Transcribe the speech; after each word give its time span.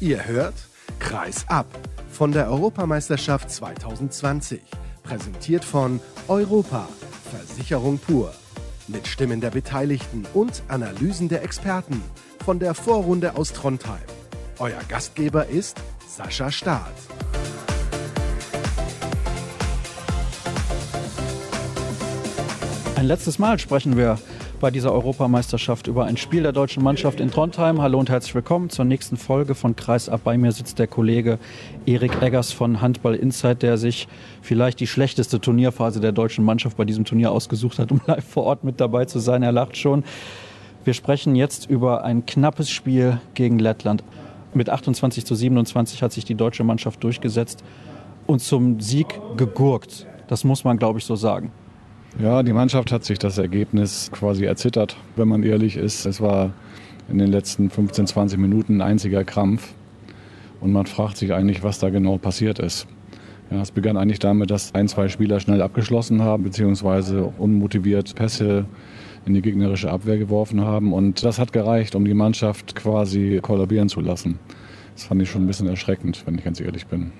Ihr 0.00 0.26
hört 0.26 0.54
Kreis 0.98 1.44
ab 1.48 1.66
von 2.10 2.32
der 2.32 2.50
Europameisterschaft 2.50 3.50
2020. 3.50 4.62
Präsentiert 5.02 5.62
von 5.62 6.00
Europa, 6.26 6.88
Versicherung 7.30 7.98
pur. 7.98 8.32
Mit 8.88 9.06
Stimmen 9.06 9.42
der 9.42 9.50
Beteiligten 9.50 10.26
und 10.32 10.62
Analysen 10.68 11.28
der 11.28 11.42
Experten 11.42 12.02
von 12.42 12.58
der 12.58 12.72
Vorrunde 12.72 13.36
aus 13.36 13.52
Trondheim. 13.52 14.00
Euer 14.58 14.80
Gastgeber 14.88 15.46
ist 15.48 15.76
Sascha 16.08 16.50
Staat. 16.50 16.94
Ein 22.96 23.04
letztes 23.04 23.38
Mal 23.38 23.58
sprechen 23.58 23.98
wir 23.98 24.18
bei 24.60 24.70
dieser 24.70 24.92
Europameisterschaft 24.92 25.86
über 25.86 26.04
ein 26.04 26.18
Spiel 26.18 26.42
der 26.42 26.52
deutschen 26.52 26.84
Mannschaft 26.84 27.18
in 27.18 27.30
Trondheim. 27.30 27.80
Hallo 27.80 27.98
und 27.98 28.10
herzlich 28.10 28.34
willkommen 28.34 28.68
zur 28.68 28.84
nächsten 28.84 29.16
Folge 29.16 29.54
von 29.54 29.74
Kreis 29.74 30.10
ab. 30.10 30.20
Bei 30.24 30.36
mir 30.36 30.52
sitzt 30.52 30.78
der 30.78 30.86
Kollege 30.86 31.38
Erik 31.86 32.20
Eggers 32.20 32.52
von 32.52 32.82
Handball 32.82 33.14
Insight, 33.14 33.62
der 33.62 33.78
sich 33.78 34.06
vielleicht 34.42 34.78
die 34.78 34.86
schlechteste 34.86 35.40
Turnierphase 35.40 36.00
der 36.00 36.12
deutschen 36.12 36.44
Mannschaft 36.44 36.76
bei 36.76 36.84
diesem 36.84 37.06
Turnier 37.06 37.32
ausgesucht 37.32 37.78
hat, 37.78 37.90
um 37.92 38.02
live 38.06 38.24
vor 38.24 38.44
Ort 38.44 38.62
mit 38.62 38.80
dabei 38.80 39.06
zu 39.06 39.18
sein. 39.18 39.42
Er 39.42 39.52
lacht 39.52 39.78
schon. 39.78 40.04
Wir 40.84 40.92
sprechen 40.92 41.34
jetzt 41.34 41.68
über 41.68 42.04
ein 42.04 42.26
knappes 42.26 42.70
Spiel 42.70 43.18
gegen 43.32 43.58
Lettland. 43.58 44.04
Mit 44.52 44.68
28 44.68 45.24
zu 45.24 45.34
27 45.34 46.02
hat 46.02 46.12
sich 46.12 46.26
die 46.26 46.34
deutsche 46.34 46.64
Mannschaft 46.64 47.02
durchgesetzt 47.02 47.64
und 48.26 48.40
zum 48.40 48.78
Sieg 48.80 49.20
gegurkt. 49.38 50.06
Das 50.28 50.44
muss 50.44 50.64
man, 50.64 50.76
glaube 50.76 50.98
ich, 50.98 51.06
so 51.06 51.16
sagen. 51.16 51.50
Ja, 52.18 52.42
die 52.42 52.52
Mannschaft 52.52 52.92
hat 52.92 53.04
sich 53.04 53.18
das 53.18 53.38
Ergebnis 53.38 54.10
quasi 54.12 54.44
erzittert, 54.44 54.96
wenn 55.16 55.28
man 55.28 55.42
ehrlich 55.42 55.76
ist. 55.76 56.04
Es 56.06 56.20
war 56.20 56.52
in 57.08 57.18
den 57.18 57.30
letzten 57.30 57.70
15, 57.70 58.08
20 58.08 58.38
Minuten 58.38 58.80
ein 58.80 58.90
einziger 58.90 59.24
Krampf. 59.24 59.74
Und 60.60 60.72
man 60.72 60.86
fragt 60.86 61.16
sich 61.16 61.32
eigentlich, 61.32 61.62
was 61.62 61.78
da 61.78 61.88
genau 61.88 62.18
passiert 62.18 62.58
ist. 62.58 62.86
Ja, 63.50 63.62
es 63.62 63.70
begann 63.70 63.96
eigentlich 63.96 64.18
damit, 64.18 64.50
dass 64.50 64.74
ein, 64.74 64.88
zwei 64.88 65.08
Spieler 65.08 65.40
schnell 65.40 65.62
abgeschlossen 65.62 66.20
haben, 66.22 66.42
beziehungsweise 66.42 67.24
unmotiviert 67.38 68.14
Pässe 68.14 68.66
in 69.24 69.34
die 69.34 69.42
gegnerische 69.42 69.90
Abwehr 69.90 70.18
geworfen 70.18 70.60
haben. 70.60 70.92
Und 70.92 71.24
das 71.24 71.38
hat 71.38 71.52
gereicht, 71.52 71.94
um 71.94 72.04
die 72.04 72.14
Mannschaft 72.14 72.74
quasi 72.74 73.38
kollabieren 73.40 73.88
zu 73.88 74.00
lassen. 74.00 74.38
Das 74.94 75.04
fand 75.04 75.22
ich 75.22 75.30
schon 75.30 75.44
ein 75.44 75.46
bisschen 75.46 75.68
erschreckend, 75.68 76.22
wenn 76.26 76.34
ich 76.36 76.44
ganz 76.44 76.60
ehrlich 76.60 76.86
bin 76.86 77.12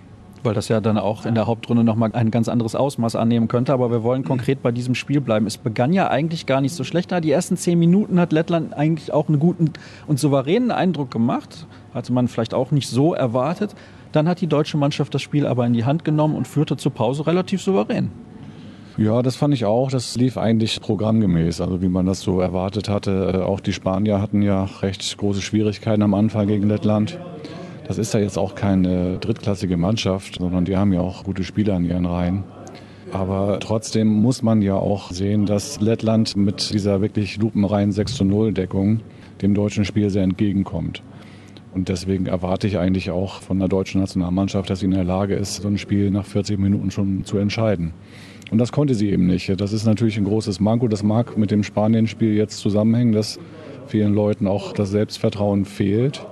weil 0.42 0.54
das 0.54 0.68
ja 0.68 0.80
dann 0.80 0.98
auch 0.98 1.26
in 1.26 1.34
der 1.34 1.46
Hauptrunde 1.46 1.84
nochmal 1.84 2.10
ein 2.12 2.30
ganz 2.30 2.48
anderes 2.48 2.74
Ausmaß 2.74 3.16
annehmen 3.16 3.48
könnte. 3.48 3.72
Aber 3.72 3.90
wir 3.90 4.02
wollen 4.02 4.24
konkret 4.24 4.62
bei 4.62 4.72
diesem 4.72 4.94
Spiel 4.94 5.20
bleiben. 5.20 5.46
Es 5.46 5.58
begann 5.58 5.92
ja 5.92 6.08
eigentlich 6.08 6.46
gar 6.46 6.60
nicht 6.60 6.74
so 6.74 6.84
schlecht. 6.84 7.10
Die 7.24 7.30
ersten 7.30 7.56
zehn 7.56 7.78
Minuten 7.78 8.20
hat 8.20 8.32
Lettland 8.32 8.74
eigentlich 8.74 9.12
auch 9.12 9.28
einen 9.28 9.38
guten 9.38 9.72
und 10.06 10.18
souveränen 10.18 10.70
Eindruck 10.70 11.10
gemacht. 11.10 11.66
Hatte 11.94 12.12
man 12.12 12.28
vielleicht 12.28 12.54
auch 12.54 12.70
nicht 12.70 12.88
so 12.88 13.14
erwartet. 13.14 13.74
Dann 14.12 14.28
hat 14.28 14.40
die 14.40 14.46
deutsche 14.46 14.76
Mannschaft 14.76 15.14
das 15.14 15.22
Spiel 15.22 15.46
aber 15.46 15.66
in 15.66 15.72
die 15.72 15.84
Hand 15.84 16.04
genommen 16.04 16.34
und 16.34 16.48
führte 16.48 16.76
zur 16.76 16.92
Pause 16.92 17.26
relativ 17.26 17.62
souverän. 17.62 18.10
Ja, 18.96 19.22
das 19.22 19.36
fand 19.36 19.54
ich 19.54 19.64
auch. 19.64 19.90
Das 19.90 20.16
lief 20.16 20.36
eigentlich 20.36 20.80
programmgemäß, 20.80 21.60
also 21.60 21.80
wie 21.80 21.88
man 21.88 22.06
das 22.06 22.20
so 22.20 22.40
erwartet 22.40 22.88
hatte. 22.88 23.32
Äh, 23.34 23.42
auch 23.42 23.60
die 23.60 23.72
Spanier 23.72 24.20
hatten 24.20 24.42
ja 24.42 24.64
recht 24.82 25.16
große 25.16 25.40
Schwierigkeiten 25.40 26.02
am 26.02 26.12
Anfang 26.12 26.46
gegen 26.48 26.68
Lettland. 26.68 27.18
Das 27.90 27.98
ist 27.98 28.14
ja 28.14 28.20
jetzt 28.20 28.38
auch 28.38 28.54
keine 28.54 29.18
drittklassige 29.18 29.76
Mannschaft, 29.76 30.36
sondern 30.38 30.64
die 30.64 30.76
haben 30.76 30.92
ja 30.92 31.00
auch 31.00 31.24
gute 31.24 31.42
Spieler 31.42 31.76
in 31.76 31.84
ihren 31.84 32.06
Reihen. 32.06 32.44
Aber 33.10 33.58
trotzdem 33.58 34.06
muss 34.06 34.44
man 34.44 34.62
ja 34.62 34.76
auch 34.76 35.10
sehen, 35.10 35.44
dass 35.44 35.80
Lettland 35.80 36.36
mit 36.36 36.72
dieser 36.72 37.00
wirklich 37.00 37.38
lupenreinen 37.38 37.90
6 37.90 38.14
zu 38.14 38.24
0 38.24 38.52
Deckung 38.52 39.00
dem 39.42 39.54
deutschen 39.54 39.84
Spiel 39.84 40.08
sehr 40.08 40.22
entgegenkommt. 40.22 41.02
Und 41.74 41.88
deswegen 41.88 42.26
erwarte 42.26 42.68
ich 42.68 42.78
eigentlich 42.78 43.10
auch 43.10 43.40
von 43.40 43.58
der 43.58 43.66
deutschen 43.66 44.00
Nationalmannschaft, 44.00 44.70
dass 44.70 44.78
sie 44.78 44.86
in 44.86 44.92
der 44.92 45.02
Lage 45.02 45.34
ist, 45.34 45.56
so 45.56 45.66
ein 45.66 45.76
Spiel 45.76 46.12
nach 46.12 46.26
40 46.26 46.60
Minuten 46.60 46.92
schon 46.92 47.24
zu 47.24 47.38
entscheiden. 47.38 47.92
Und 48.52 48.58
das 48.58 48.70
konnte 48.70 48.94
sie 48.94 49.10
eben 49.10 49.26
nicht. 49.26 49.60
Das 49.60 49.72
ist 49.72 49.84
natürlich 49.84 50.16
ein 50.16 50.26
großes 50.26 50.60
Manko. 50.60 50.86
Das 50.86 51.02
mag 51.02 51.36
mit 51.36 51.50
dem 51.50 51.64
Spanien-Spiel 51.64 52.34
jetzt 52.34 52.58
zusammenhängen, 52.58 53.10
dass 53.10 53.40
vielen 53.88 54.14
Leuten 54.14 54.46
auch 54.46 54.74
das 54.74 54.90
Selbstvertrauen 54.90 55.64
fehlt. 55.64 56.24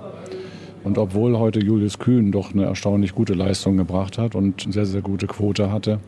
Und 0.83 0.97
obwohl 0.97 1.37
heute 1.37 1.59
Julius 1.59 1.99
Kühn 1.99 2.31
doch 2.31 2.53
eine 2.53 2.65
erstaunlich 2.65 3.13
gute 3.13 3.33
Leistung 3.33 3.77
gebracht 3.77 4.17
hat 4.17 4.35
und 4.35 4.63
eine 4.63 4.73
sehr, 4.73 4.85
sehr 4.85 5.01
gute 5.01 5.27
Quote 5.27 5.71
hatte, 5.71 5.99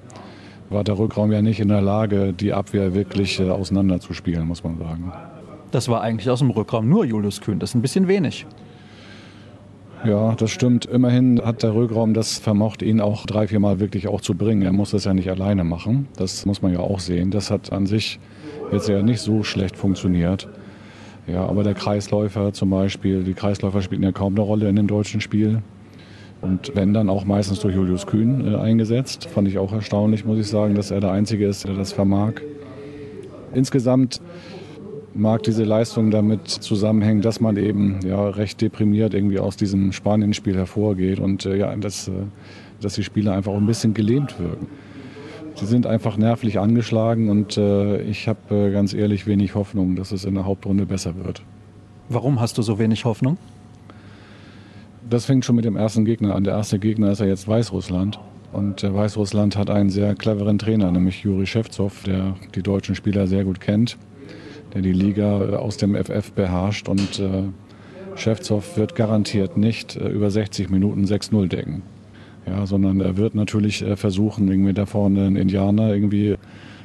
war 0.70 0.84
der 0.84 0.98
Rückraum 0.98 1.32
ja 1.32 1.42
nicht 1.42 1.60
in 1.60 1.68
der 1.68 1.82
Lage, 1.82 2.34
die 2.34 2.54
Abwehr 2.54 2.94
wirklich 2.94 3.40
äh, 3.40 3.50
auseinanderzuspielen, 3.50 4.48
muss 4.48 4.64
man 4.64 4.78
sagen. 4.78 5.12
Das 5.72 5.90
war 5.90 6.02
eigentlich 6.02 6.30
aus 6.30 6.40
dem 6.40 6.50
Rückraum 6.50 6.88
nur 6.88 7.06
Julius 7.06 7.42
Kühn. 7.42 7.60
Das 7.60 7.72
ist 7.72 7.76
ein 7.76 7.82
bisschen 7.82 8.08
wenig. 8.08 8.46
Ja, 10.04 10.34
das 10.34 10.50
stimmt. 10.50 10.86
Immerhin 10.86 11.42
hat 11.46 11.62
der 11.62 11.76
Rückraum 11.76 12.14
das 12.14 12.40
vermocht, 12.40 12.82
ihn 12.82 13.02
auch 13.02 13.26
drei, 13.26 13.48
vier 13.48 13.60
Mal 13.60 13.80
wirklich 13.80 14.08
auch 14.08 14.22
zu 14.22 14.34
bringen. 14.34 14.64
Er 14.64 14.72
muss 14.72 14.92
das 14.92 15.06
ja 15.06 15.14
nicht 15.14 15.30
alleine 15.30 15.64
machen. 15.64 16.08
Das 16.18 16.46
muss 16.46 16.62
man 16.62 16.74
ja 16.74 16.80
auch 16.80 17.00
sehen. 17.00 17.30
Das 17.30 17.52
hat 17.52 17.72
an 17.72 17.86
sich 17.86 18.20
jetzt 18.72 18.90
ja 18.90 19.04
nicht 19.04 19.20
so 19.20 19.44
schlecht 19.44 19.76
funktioniert. 19.76 20.50
Ja, 21.28 21.46
aber 21.46 21.64
der 21.64 21.74
Kreisläufer 21.74 22.52
zum 22.54 22.70
Beispiel, 22.72 23.24
die 23.24 23.34
Kreisläufer 23.34 23.82
spielen 23.82 24.04
ja 24.04 24.12
kaum 24.12 24.34
eine 24.34 24.42
Rolle 24.42 24.70
in 24.70 24.76
dem 24.76 24.88
deutschen 24.88 25.22
Spiel. 25.22 25.62
Und 26.42 26.72
wenn 26.76 26.94
dann 26.94 27.10
auch 27.10 27.24
meistens 27.24 27.60
durch 27.60 27.76
Julius 27.76 28.08
Kühn 28.08 28.52
äh, 28.52 28.58
eingesetzt. 28.58 29.26
Fand 29.26 29.48
ich 29.48 29.60
auch 29.60 29.72
erstaunlich, 29.72 30.26
muss 30.26 30.40
ich 30.40 30.48
sagen, 30.48 30.74
dass 30.74 30.90
er 30.90 31.00
der 31.00 31.12
Einzige 31.12 31.48
ist, 31.48 31.68
der 31.68 31.76
das 31.76 31.94
vermag. 31.94 32.34
Insgesamt 33.54 34.22
mag 35.14 35.44
diese 35.44 35.64
Leistung 35.64 36.10
damit 36.10 36.48
zusammenhängen, 36.48 37.22
dass 37.22 37.42
man 37.42 37.58
eben 37.58 38.00
ja, 38.06 38.30
recht 38.30 38.62
deprimiert 38.62 39.14
irgendwie 39.14 39.40
aus 39.40 39.58
diesem 39.58 39.92
Spanien-Spiel 39.92 40.56
hervorgeht 40.56 41.20
und 41.20 41.46
äh, 41.46 41.58
ja, 41.58 41.76
dass, 41.76 42.08
äh, 42.08 42.12
dass 42.82 42.96
die 42.96 43.04
Spieler 43.04 43.34
einfach 43.34 43.52
auch 43.52 43.58
ein 43.58 43.68
bisschen 43.68 43.94
gelähmt 43.94 44.40
wirken. 44.40 44.68
Sie 45.62 45.68
sind 45.68 45.86
einfach 45.86 46.18
nervlich 46.18 46.58
angeschlagen 46.58 47.30
und 47.30 47.56
äh, 47.56 48.02
ich 48.02 48.28
habe 48.28 48.70
äh, 48.70 48.72
ganz 48.72 48.96
ehrlich 48.96 49.28
wenig 49.28 49.54
Hoffnung, 49.54 49.96
dass 49.96 50.12
es 50.12 50.26
in 50.26 50.34
der 50.34 50.44
Hauptrunde 50.44 50.88
besser 50.88 51.14
wird. 51.24 51.44
Warum 52.10 52.42
hast 52.42 52.58
du 52.58 52.64
so 52.64 52.80
wenig 52.80 53.06
Hoffnung? 53.06 53.38
Das 55.08 55.26
fängt 55.26 55.46
schon 55.46 55.56
mit 55.56 55.66
dem 55.66 55.76
ersten 55.76 56.04
Gegner 56.04 56.34
an. 56.34 56.46
Der 56.46 56.56
erste 56.56 56.80
Gegner 56.80 57.12
ist 57.12 57.20
ja 57.20 57.28
jetzt 57.28 57.48
Weißrussland. 57.48 58.20
Und 58.52 58.84
äh, 58.84 58.92
Weißrussland 58.92 59.56
hat 59.56 59.70
einen 59.70 59.92
sehr 59.92 60.16
cleveren 60.16 60.58
Trainer, 60.58 60.92
nämlich 60.92 61.22
Juri 61.22 61.46
Schewzow, 61.46 61.94
der 62.06 62.34
die 62.56 62.64
deutschen 62.64 62.96
Spieler 62.96 63.28
sehr 63.28 63.44
gut 63.44 63.62
kennt, 63.62 64.00
der 64.74 64.82
die 64.82 64.94
Liga 64.94 65.42
äh, 65.42 65.56
aus 65.58 65.78
dem 65.78 65.94
FF 65.94 66.32
beherrscht. 66.32 66.90
Und 66.90 67.20
äh, 67.20 67.44
Schewzow 68.16 68.78
wird 68.78 68.96
garantiert 68.96 69.58
nicht 69.58 69.96
äh, 69.96 70.10
über 70.10 70.32
60 70.32 70.72
Minuten 70.72 71.06
6-0 71.06 71.50
decken. 71.50 71.84
Ja, 72.48 72.66
sondern 72.66 73.00
er 73.02 73.18
wird 73.18 73.36
natürlich 73.36 73.82
äh, 73.82 73.96
versuchen, 73.96 74.48
irgendwie 74.50 74.74
da 74.74 74.86
vorne 74.86 75.26
einen 75.26 75.36
Indianer 75.36 75.94
irgendwie 75.94 76.38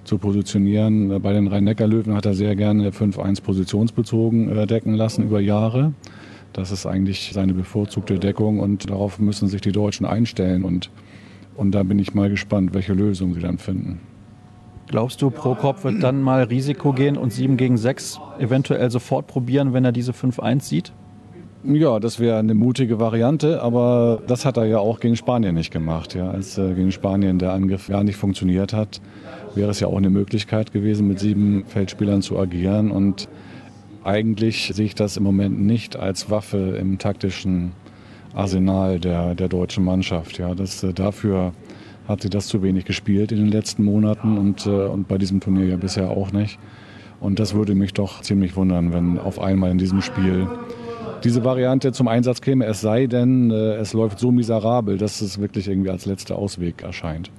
zu 0.04 0.18
positionieren. 0.18 1.20
Bei 1.20 1.32
den 1.32 1.48
Rhein-Neckar-Löwen 1.48 2.14
hat 2.14 2.26
er 2.26 2.34
sehr 2.34 2.54
gerne 2.56 2.90
5-1 2.90 3.42
positionsbezogen 3.42 4.56
äh, 4.56 4.66
decken 4.66 4.94
lassen 4.94 5.24
über 5.24 5.40
Jahre. 5.40 5.92
Das 6.52 6.70
ist 6.70 6.86
eigentlich 6.86 7.32
seine 7.34 7.52
bevorzugte 7.52 8.18
Deckung 8.18 8.60
und 8.60 8.88
darauf 8.88 9.18
müssen 9.18 9.48
sich 9.48 9.60
die 9.60 9.72
Deutschen 9.72 10.06
einstellen. 10.06 10.64
Und, 10.64 10.90
und 11.54 11.72
da 11.72 11.82
bin 11.82 11.98
ich 11.98 12.14
mal 12.14 12.30
gespannt, 12.30 12.72
welche 12.72 12.94
Lösung 12.94 13.34
sie 13.34 13.40
dann 13.40 13.58
finden. 13.58 14.00
Glaubst 14.88 15.20
du, 15.20 15.30
Prokop 15.30 15.82
wird 15.82 16.02
dann 16.02 16.22
mal 16.22 16.44
Risiko 16.44 16.92
gehen 16.92 17.16
und 17.16 17.32
7 17.32 17.56
gegen 17.56 17.76
6 17.76 18.20
eventuell 18.38 18.90
sofort 18.90 19.26
probieren, 19.26 19.72
wenn 19.72 19.84
er 19.84 19.92
diese 19.92 20.12
5-1 20.12 20.62
sieht? 20.62 20.92
Ja, 21.68 21.98
das 21.98 22.20
wäre 22.20 22.38
eine 22.38 22.54
mutige 22.54 23.00
Variante, 23.00 23.60
aber 23.60 24.22
das 24.28 24.44
hat 24.44 24.56
er 24.56 24.66
ja 24.66 24.78
auch 24.78 25.00
gegen 25.00 25.16
Spanien 25.16 25.56
nicht 25.56 25.72
gemacht. 25.72 26.14
Ja. 26.14 26.30
Als 26.30 26.56
äh, 26.58 26.74
gegen 26.74 26.92
Spanien 26.92 27.40
der 27.40 27.52
Angriff 27.54 27.88
gar 27.88 28.04
nicht 28.04 28.16
funktioniert 28.16 28.72
hat, 28.72 29.00
wäre 29.56 29.70
es 29.70 29.80
ja 29.80 29.88
auch 29.88 29.96
eine 29.96 30.10
Möglichkeit 30.10 30.72
gewesen, 30.72 31.08
mit 31.08 31.18
sieben 31.18 31.64
Feldspielern 31.66 32.22
zu 32.22 32.38
agieren. 32.38 32.92
Und 32.92 33.28
eigentlich 34.04 34.70
sehe 34.74 34.86
ich 34.86 34.94
das 34.94 35.16
im 35.16 35.24
Moment 35.24 35.60
nicht 35.60 35.96
als 35.96 36.30
Waffe 36.30 36.76
im 36.80 36.98
taktischen 36.98 37.72
Arsenal 38.32 39.00
der, 39.00 39.34
der 39.34 39.48
deutschen 39.48 39.82
Mannschaft. 39.82 40.38
Ja. 40.38 40.54
Das, 40.54 40.84
äh, 40.84 40.92
dafür 40.92 41.52
hat 42.06 42.22
sie 42.22 42.30
das 42.30 42.46
zu 42.46 42.62
wenig 42.62 42.84
gespielt 42.84 43.32
in 43.32 43.38
den 43.38 43.48
letzten 43.48 43.82
Monaten 43.82 44.38
und, 44.38 44.66
äh, 44.66 44.70
und 44.70 45.08
bei 45.08 45.18
diesem 45.18 45.40
Turnier 45.40 45.66
ja 45.66 45.76
bisher 45.76 46.10
auch 46.10 46.30
nicht. 46.30 46.60
Und 47.18 47.40
das 47.40 47.54
würde 47.54 47.74
mich 47.74 47.92
doch 47.92 48.20
ziemlich 48.20 48.54
wundern, 48.54 48.92
wenn 48.92 49.18
auf 49.18 49.40
einmal 49.40 49.72
in 49.72 49.78
diesem 49.78 50.00
Spiel 50.00 50.46
diese 51.26 51.42
Variante 51.42 51.90
zum 51.90 52.06
Einsatz 52.06 52.40
käme, 52.40 52.66
es 52.66 52.80
sei 52.80 53.08
denn, 53.08 53.50
äh, 53.50 53.74
es 53.74 53.92
läuft 53.92 54.20
so 54.20 54.30
miserabel, 54.30 54.96
dass 54.96 55.20
es 55.20 55.40
wirklich 55.40 55.66
irgendwie 55.66 55.90
als 55.90 56.06
letzter 56.06 56.36
Ausweg 56.36 56.84
erscheint. 56.84 57.32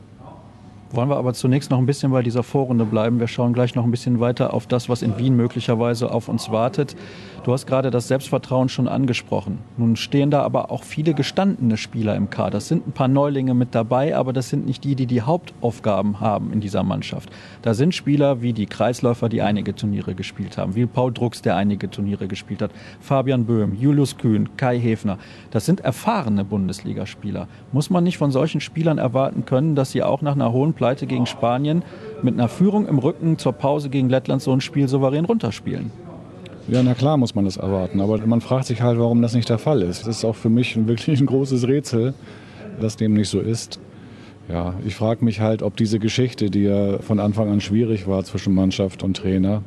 Wollen 0.92 1.10
wir 1.10 1.18
aber 1.18 1.34
zunächst 1.34 1.70
noch 1.70 1.80
ein 1.80 1.86
bisschen 1.86 2.12
bei 2.14 2.24
dieser 2.24 2.44
Vorrunde 2.44 2.86
bleiben. 2.86 3.20
Wir 3.20 3.28
schauen 3.28 3.52
gleich 3.52 3.76
noch 3.76 3.84
ein 3.84 3.92
bisschen 3.92 4.22
weiter 4.22 4.54
auf 4.54 4.68
das, 4.68 4.88
was 4.88 5.02
in 5.02 5.18
Wien 5.18 5.36
möglicherweise 5.36 6.10
auf 6.12 6.30
uns 6.30 6.50
wartet. 6.50 6.96
Du 7.44 7.52
hast 7.52 7.66
gerade 7.66 7.92
das 7.92 8.08
Selbstvertrauen 8.08 8.70
schon 8.70 8.88
angesprochen. 8.88 9.60
Nun 9.76 9.98
stehen 9.98 10.32
da 10.32 10.44
aber 10.44 10.72
auch 10.72 10.84
viele 10.84 11.14
gestandene 11.14 11.76
Spieler 11.76 12.16
im 12.16 12.30
Kader. 12.30 12.60
Es 12.60 12.70
sind 12.70 12.88
ein 12.88 12.94
paar 12.94 13.10
Neulinge 13.10 13.54
mit 13.54 13.76
dabei, 13.76 14.16
aber 14.16 14.32
das 14.32 14.50
sind 14.50 14.66
nicht 14.66 14.86
die, 14.86 14.96
die 14.96 15.08
die 15.08 15.22
Hauptaufgaben 15.22 16.22
haben 16.22 16.54
in 16.54 16.62
dieser 16.62 16.84
Mannschaft. 16.84 17.30
Da 17.64 17.74
sind 17.74 17.94
Spieler 17.94 18.42
wie 18.42 18.54
die 18.54 18.66
Kreisläufer, 18.66 19.28
die 19.28 19.42
einige 19.42 19.76
Turniere 19.76 20.16
gespielt 20.16 20.58
haben, 20.58 20.76
wie 20.76 20.86
Paul 20.86 21.12
Drucks, 21.12 21.42
der 21.42 21.58
einige 21.58 21.90
Turniere 21.90 22.28
gespielt 22.28 22.62
hat, 22.62 22.72
Fabian 23.02 23.46
Böhm, 23.46 23.76
Julius 23.76 24.18
Kühn, 24.18 24.56
Kai 24.56 24.80
Hefner. 24.80 25.18
Das 25.52 25.66
sind 25.66 25.82
erfahrene 25.82 26.46
Bundesligaspieler. 26.46 27.48
Muss 27.74 27.90
man 27.90 28.06
nicht 28.06 28.18
von 28.18 28.32
solchen 28.32 28.62
Spielern 28.62 28.98
erwarten 28.98 29.46
können, 29.46 29.76
dass 29.76 29.92
sie 29.92 30.04
auch 30.04 30.22
nach 30.22 30.36
einer 30.36 30.54
hohen 30.54 30.77
Pleite 30.78 31.08
gegen 31.08 31.26
Spanien 31.26 31.84
mit 32.22 32.36
einer 32.36 32.48
Führung 32.48 32.88
im 32.88 33.00
Rücken 33.00 33.38
zur 33.38 33.52
Pause 33.52 33.90
gegen 33.90 34.10
Lettland 34.10 34.42
so 34.42 34.54
ein 34.54 34.62
Spiel 34.62 34.88
souverän 34.88 35.26
runterspielen? 35.26 35.92
Ja, 36.70 36.84
na 36.84 36.94
klar 36.94 37.18
muss 37.18 37.36
man 37.36 37.46
das 37.46 37.58
erwarten. 37.58 38.00
Aber 38.00 38.18
man 38.26 38.40
fragt 38.40 38.66
sich 38.66 38.82
halt, 38.82 39.00
warum 39.00 39.22
das 39.22 39.34
nicht 39.34 39.50
der 39.50 39.58
Fall 39.58 39.82
ist. 39.82 40.08
Das 40.08 40.18
ist 40.18 40.26
auch 40.26 40.36
für 40.36 40.50
mich 40.50 40.78
wirklich 40.88 41.20
ein 41.20 41.26
großes 41.26 41.68
Rätsel, 41.68 42.14
dass 42.80 42.96
dem 42.96 43.14
nicht 43.14 43.30
so 43.30 43.40
ist. 43.40 43.80
Ja, 44.50 44.76
ich 44.86 44.96
frage 44.96 45.26
mich 45.26 45.42
halt, 45.42 45.62
ob 45.62 45.76
diese 45.76 46.00
Geschichte, 46.00 46.50
die 46.50 46.64
ja 46.64 47.00
von 47.00 47.20
Anfang 47.20 47.50
an 47.52 47.60
schwierig 47.60 48.08
war 48.08 48.24
zwischen 48.24 48.54
Mannschaft 48.54 49.04
und 49.04 49.18
Trainer, 49.18 49.62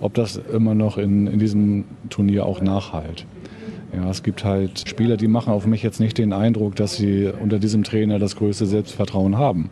ob 0.00 0.14
das 0.14 0.36
immer 0.36 0.74
noch 0.74 0.96
in, 0.96 1.26
in 1.26 1.38
diesem 1.38 1.84
Turnier 2.08 2.46
auch 2.46 2.62
nachhalt. 2.62 3.26
Ja, 3.94 4.10
es 4.10 4.22
gibt 4.22 4.44
halt 4.44 4.88
Spieler, 4.88 5.16
die 5.16 5.28
machen 5.28 5.52
auf 5.52 5.66
mich 5.66 5.82
jetzt 5.82 6.00
nicht 6.00 6.18
den 6.18 6.32
Eindruck, 6.32 6.74
dass 6.74 6.96
sie 6.96 7.30
unter 7.40 7.58
diesem 7.58 7.84
Trainer 7.84 8.18
das 8.18 8.36
größte 8.36 8.66
Selbstvertrauen 8.66 9.38
haben. 9.38 9.70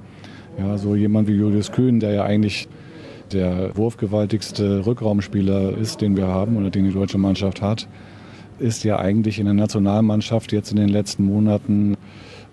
Ja, 0.59 0.77
so 0.77 0.95
jemand 0.95 1.29
wie 1.29 1.33
Julius 1.33 1.73
Kühn, 1.73 2.01
der 2.01 2.13
ja 2.13 2.25
eigentlich 2.25 2.69
der 3.33 3.77
wurfgewaltigste 3.77 4.85
Rückraumspieler 4.87 5.77
ist, 5.77 6.01
den 6.01 6.17
wir 6.17 6.27
haben 6.27 6.57
oder 6.57 6.71
den 6.71 6.85
die 6.85 6.93
deutsche 6.93 7.19
Mannschaft 7.19 7.63
hat, 7.63 7.89
ist 8.59 8.85
ja 8.85 8.99
eigentlich 8.99 9.39
in 9.39 9.47
der 9.47 9.55
Nationalmannschaft 9.55 10.53
jetzt 10.53 10.71
in 10.71 10.77
den 10.77 10.89
letzten 10.89 11.25
Monaten, 11.25 11.97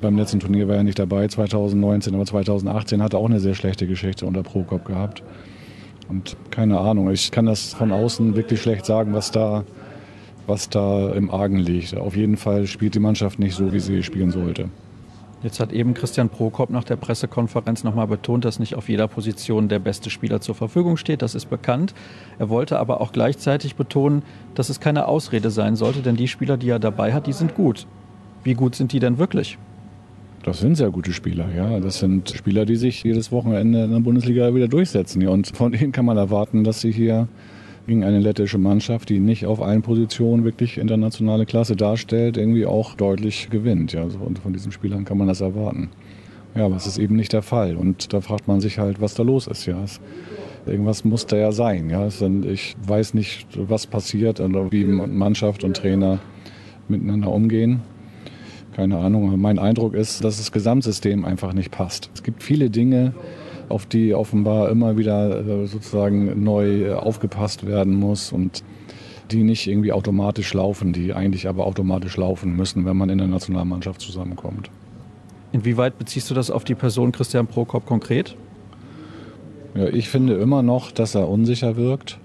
beim 0.01 0.17
letzten 0.17 0.39
Turnier 0.39 0.67
war 0.67 0.77
er 0.77 0.83
nicht 0.83 0.97
dabei, 0.97 1.27
2019, 1.27 2.15
aber 2.15 2.25
2018 2.25 3.03
hat 3.03 3.13
er 3.13 3.19
auch 3.19 3.29
eine 3.29 3.41
sehr 3.41 3.53
schlechte 3.53 3.85
Geschichte 3.85 4.25
unter 4.25 4.43
Prokop 4.43 4.85
gehabt. 4.85 5.23
Und 6.07 6.37
keine 6.51 6.79
Ahnung, 6.79 7.11
ich 7.11 7.31
kann 7.31 7.45
das 7.45 7.73
von 7.73 7.91
außen 7.91 8.35
wirklich 8.35 8.61
schlecht 8.61 8.85
sagen, 8.85 9.13
was 9.13 9.31
da, 9.31 9.65
was 10.47 10.69
da 10.69 11.11
im 11.11 11.29
Argen 11.29 11.57
liegt. 11.57 11.95
Auf 11.95 12.15
jeden 12.15 12.37
Fall 12.37 12.65
spielt 12.65 12.95
die 12.95 12.99
Mannschaft 12.99 13.39
nicht 13.39 13.55
so, 13.55 13.73
wie 13.73 13.79
sie 13.79 14.01
spielen 14.01 14.31
sollte. 14.31 14.69
Jetzt 15.41 15.61
hat 15.61 15.71
eben 15.71 15.93
Christian 15.93 16.27
Prokop 16.27 16.69
nach 16.69 16.83
der 16.83 16.97
Pressekonferenz 16.97 17.85
nochmal 17.85 18.07
betont, 18.07 18.43
dass 18.43 18.59
nicht 18.59 18.75
auf 18.75 18.89
jeder 18.89 19.07
Position 19.07 19.69
der 19.69 19.79
beste 19.79 20.09
Spieler 20.09 20.41
zur 20.41 20.53
Verfügung 20.53 20.97
steht. 20.97 21.21
Das 21.21 21.33
ist 21.33 21.49
bekannt. 21.49 21.93
Er 22.39 22.49
wollte 22.49 22.77
aber 22.77 22.99
auch 22.99 23.13
gleichzeitig 23.13 23.75
betonen, 23.75 24.23
dass 24.55 24.69
es 24.69 24.81
keine 24.81 25.07
Ausrede 25.07 25.49
sein 25.49 25.77
sollte, 25.77 26.01
denn 26.01 26.17
die 26.17 26.27
Spieler, 26.27 26.57
die 26.57 26.69
er 26.69 26.79
dabei 26.79 27.13
hat, 27.13 27.25
die 27.25 27.33
sind 27.33 27.55
gut. 27.55 27.87
Wie 28.43 28.53
gut 28.53 28.75
sind 28.75 28.91
die 28.91 28.99
denn 28.99 29.17
wirklich? 29.17 29.57
Das 30.43 30.59
sind 30.59 30.75
sehr 30.75 30.89
gute 30.89 31.13
Spieler, 31.13 31.45
ja. 31.55 31.79
Das 31.79 31.99
sind 31.99 32.29
Spieler, 32.29 32.65
die 32.65 32.75
sich 32.75 33.03
jedes 33.03 33.31
Wochenende 33.31 33.83
in 33.85 33.91
der 33.91 33.99
Bundesliga 33.99 34.53
wieder 34.53 34.67
durchsetzen. 34.67 35.25
Und 35.27 35.55
von 35.55 35.71
denen 35.71 35.91
kann 35.93 36.05
man 36.05 36.17
erwarten, 36.17 36.63
dass 36.65 36.81
sie 36.81 36.91
hier 36.91 37.29
gegen 37.89 38.03
eine 38.03 38.19
lettische 38.19 38.59
Mannschaft, 38.59 39.09
die 39.09 39.19
nicht 39.19 39.47
auf 39.47 39.61
allen 39.61 39.81
Positionen 39.81 40.45
wirklich 40.45 40.77
internationale 40.77 41.47
Klasse 41.47 41.75
darstellt, 41.75 42.37
irgendwie 42.37 42.67
auch 42.67 42.93
deutlich 42.93 43.49
gewinnt. 43.49 43.93
Ja, 43.93 44.03
und 44.03 44.37
von 44.39 44.53
diesen 44.53 44.71
Spielern 44.71 45.05
kann 45.05 45.17
man 45.17 45.27
das 45.27 45.41
erwarten. 45.41 45.89
Ja, 46.55 46.65
aber 46.65 46.75
es 46.75 46.85
ist 46.85 46.99
eben 46.99 47.15
nicht 47.15 47.33
der 47.33 47.41
Fall. 47.41 47.75
Und 47.75 48.13
da 48.13 48.21
fragt 48.21 48.47
man 48.47 48.61
sich 48.61 48.77
halt, 48.77 49.01
was 49.01 49.15
da 49.15 49.23
los 49.23 49.47
ist. 49.47 49.65
Ja, 49.65 49.83
es, 49.83 49.99
irgendwas 50.67 51.03
muss 51.03 51.25
da 51.25 51.35
ja 51.35 51.51
sein. 51.51 51.89
Ja, 51.89 52.05
es, 52.05 52.21
ich 52.21 52.75
weiß 52.85 53.15
nicht, 53.15 53.47
was 53.57 53.87
passiert 53.87 54.39
oder 54.39 54.71
wie 54.71 54.85
Mannschaft 54.85 55.63
und 55.63 55.75
Trainer 55.75 56.19
miteinander 56.87 57.31
umgehen. 57.31 57.81
Keine 58.75 58.97
Ahnung. 58.97 59.39
Mein 59.41 59.57
Eindruck 59.57 59.95
ist, 59.95 60.23
dass 60.23 60.37
das 60.37 60.51
Gesamtsystem 60.51 61.25
einfach 61.25 61.53
nicht 61.53 61.71
passt. 61.71 62.11
Es 62.13 62.21
gibt 62.21 62.43
viele 62.43 62.69
Dinge, 62.69 63.13
auf 63.69 63.85
die 63.85 64.13
offenbar 64.13 64.69
immer 64.69 64.97
wieder 64.97 65.39
äh, 65.39 65.67
sozusagen 65.67 66.43
neu 66.43 66.87
äh, 66.87 66.93
aufgepasst 66.93 67.65
werden 67.65 67.95
muss 67.95 68.31
und 68.31 68.63
die 69.31 69.43
nicht 69.43 69.67
irgendwie 69.67 69.91
automatisch 69.91 70.53
laufen, 70.53 70.91
die 70.91 71.13
eigentlich 71.13 71.47
aber 71.47 71.65
automatisch 71.65 72.17
laufen 72.17 72.55
müssen, 72.55 72.85
wenn 72.85 72.97
man 72.97 73.09
in 73.09 73.19
der 73.19 73.27
Nationalmannschaft 73.27 74.01
zusammenkommt. 74.01 74.71
Inwieweit 75.51 75.97
beziehst 75.97 76.29
du 76.29 76.33
das 76.33 76.49
auf 76.49 76.63
die 76.63 76.75
Person 76.75 77.11
Christian 77.11 77.47
Prokop 77.47 77.85
konkret? 77.85 78.35
Ja, 79.75 79.85
ich 79.85 80.09
finde 80.09 80.35
immer 80.35 80.63
noch, 80.63 80.91
dass 80.91 81.13
er 81.13 81.29
unsicher 81.29 81.75
wirkt 81.75 82.19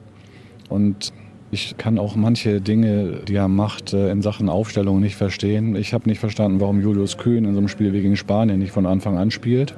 und 0.71 1.13
ich 1.51 1.77
kann 1.77 1.99
auch 1.99 2.17
manche 2.17 2.61
Dinge, 2.61 3.21
die 3.29 3.37
er 3.37 3.49
macht, 3.49 3.93
äh, 3.93 4.11
in 4.11 4.23
Sachen 4.23 4.49
Aufstellung 4.49 5.01
nicht 5.01 5.15
verstehen. 5.15 5.77
Ich 5.77 5.93
habe 5.93 6.09
nicht 6.09 6.19
verstanden, 6.19 6.61
warum 6.61 6.81
Julius 6.81 7.19
Kühn 7.19 7.45
in 7.45 7.53
so 7.53 7.59
einem 7.59 7.69
Spiel 7.69 7.93
wie 7.93 8.01
gegen 8.01 8.17
Spanien 8.17 8.59
nicht 8.59 8.73
von 8.73 8.87
Anfang 8.87 9.19
an 9.19 9.31
spielt 9.31 9.75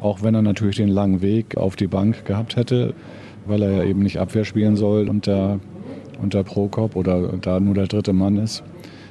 auch 0.00 0.22
wenn 0.22 0.34
er 0.34 0.42
natürlich 0.42 0.76
den 0.76 0.88
langen 0.88 1.22
Weg 1.22 1.56
auf 1.56 1.76
die 1.76 1.86
Bank 1.86 2.24
gehabt 2.24 2.56
hätte, 2.56 2.94
weil 3.46 3.62
er 3.62 3.72
ja 3.72 3.84
eben 3.84 4.02
nicht 4.02 4.18
Abwehr 4.18 4.44
spielen 4.44 4.76
soll 4.76 5.08
unter, 5.08 5.60
unter 6.22 6.44
Prokop 6.44 6.96
oder 6.96 7.34
da 7.40 7.60
nur 7.60 7.74
der 7.74 7.86
dritte 7.86 8.12
Mann 8.12 8.36
ist. 8.36 8.62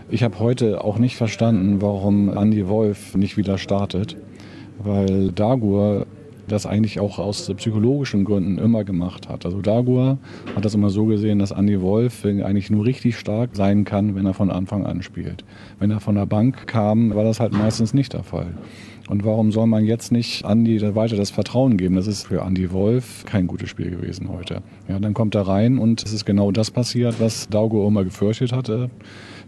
Ich 0.09 0.23
habe 0.23 0.39
heute 0.39 0.83
auch 0.83 0.97
nicht 0.97 1.15
verstanden, 1.15 1.81
warum 1.81 2.35
Andy 2.35 2.67
Wolf 2.67 3.15
nicht 3.15 3.37
wieder 3.37 3.57
startet, 3.57 4.17
weil 4.79 5.31
Dagur 5.31 6.07
das 6.47 6.65
eigentlich 6.65 6.99
auch 6.99 7.19
aus 7.19 7.51
psychologischen 7.57 8.25
Gründen 8.25 8.57
immer 8.57 8.83
gemacht 8.83 9.29
hat. 9.29 9.45
Also 9.45 9.61
Dagur 9.61 10.17
hat 10.55 10.65
das 10.65 10.73
immer 10.73 10.89
so 10.89 11.05
gesehen, 11.05 11.37
dass 11.37 11.51
Andy 11.51 11.79
Wolf 11.81 12.25
eigentlich 12.25 12.71
nur 12.71 12.85
richtig 12.85 13.17
stark 13.17 13.51
sein 13.53 13.83
kann, 13.83 14.15
wenn 14.15 14.25
er 14.25 14.33
von 14.33 14.49
Anfang 14.49 14.85
an 14.85 15.03
spielt. 15.03 15.43
Wenn 15.77 15.91
er 15.91 15.99
von 15.99 16.15
der 16.15 16.25
Bank 16.25 16.65
kam, 16.65 17.13
war 17.13 17.23
das 17.23 17.39
halt 17.39 17.53
meistens 17.53 17.93
nicht 17.93 18.13
der 18.13 18.23
Fall. 18.23 18.47
Und 19.09 19.25
warum 19.25 19.51
soll 19.51 19.65
man 19.65 19.85
jetzt 19.85 20.11
nicht 20.11 20.45
Andi 20.45 20.79
weiter 20.95 21.15
das 21.15 21.31
Vertrauen 21.31 21.77
geben? 21.77 21.95
Das 21.95 22.05
ist 22.05 22.27
für 22.27 22.43
Andi 22.43 22.71
Wolf 22.71 23.25
kein 23.25 23.47
gutes 23.47 23.67
Spiel 23.67 23.89
gewesen 23.89 24.29
heute. 24.29 24.61
Ja, 24.87 24.99
dann 24.99 25.15
kommt 25.15 25.33
er 25.33 25.47
rein 25.47 25.79
und 25.79 26.03
es 26.03 26.13
ist 26.13 26.25
genau 26.25 26.51
das 26.51 26.69
passiert, 26.69 27.19
was 27.19 27.49
Daugo 27.49 27.87
immer 27.87 28.03
gefürchtet 28.03 28.53
hatte 28.53 28.91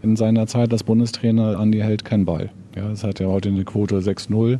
in 0.02 0.16
seiner 0.16 0.48
Zeit 0.48 0.72
als 0.72 0.82
Bundestrainer. 0.82 1.60
Andi 1.60 1.78
hält 1.78 2.04
keinen 2.04 2.24
Ball. 2.24 2.50
Ja, 2.74 2.90
es 2.90 3.04
hat 3.04 3.20
ja 3.20 3.28
heute 3.28 3.50
eine 3.50 3.64
Quote 3.64 4.00
6-0 4.00 4.58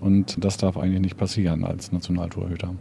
und 0.00 0.36
das 0.44 0.58
darf 0.58 0.76
eigentlich 0.76 1.00
nicht 1.00 1.16
passieren 1.16 1.64
als 1.64 1.90
Nationaltorhüter. 1.90 2.74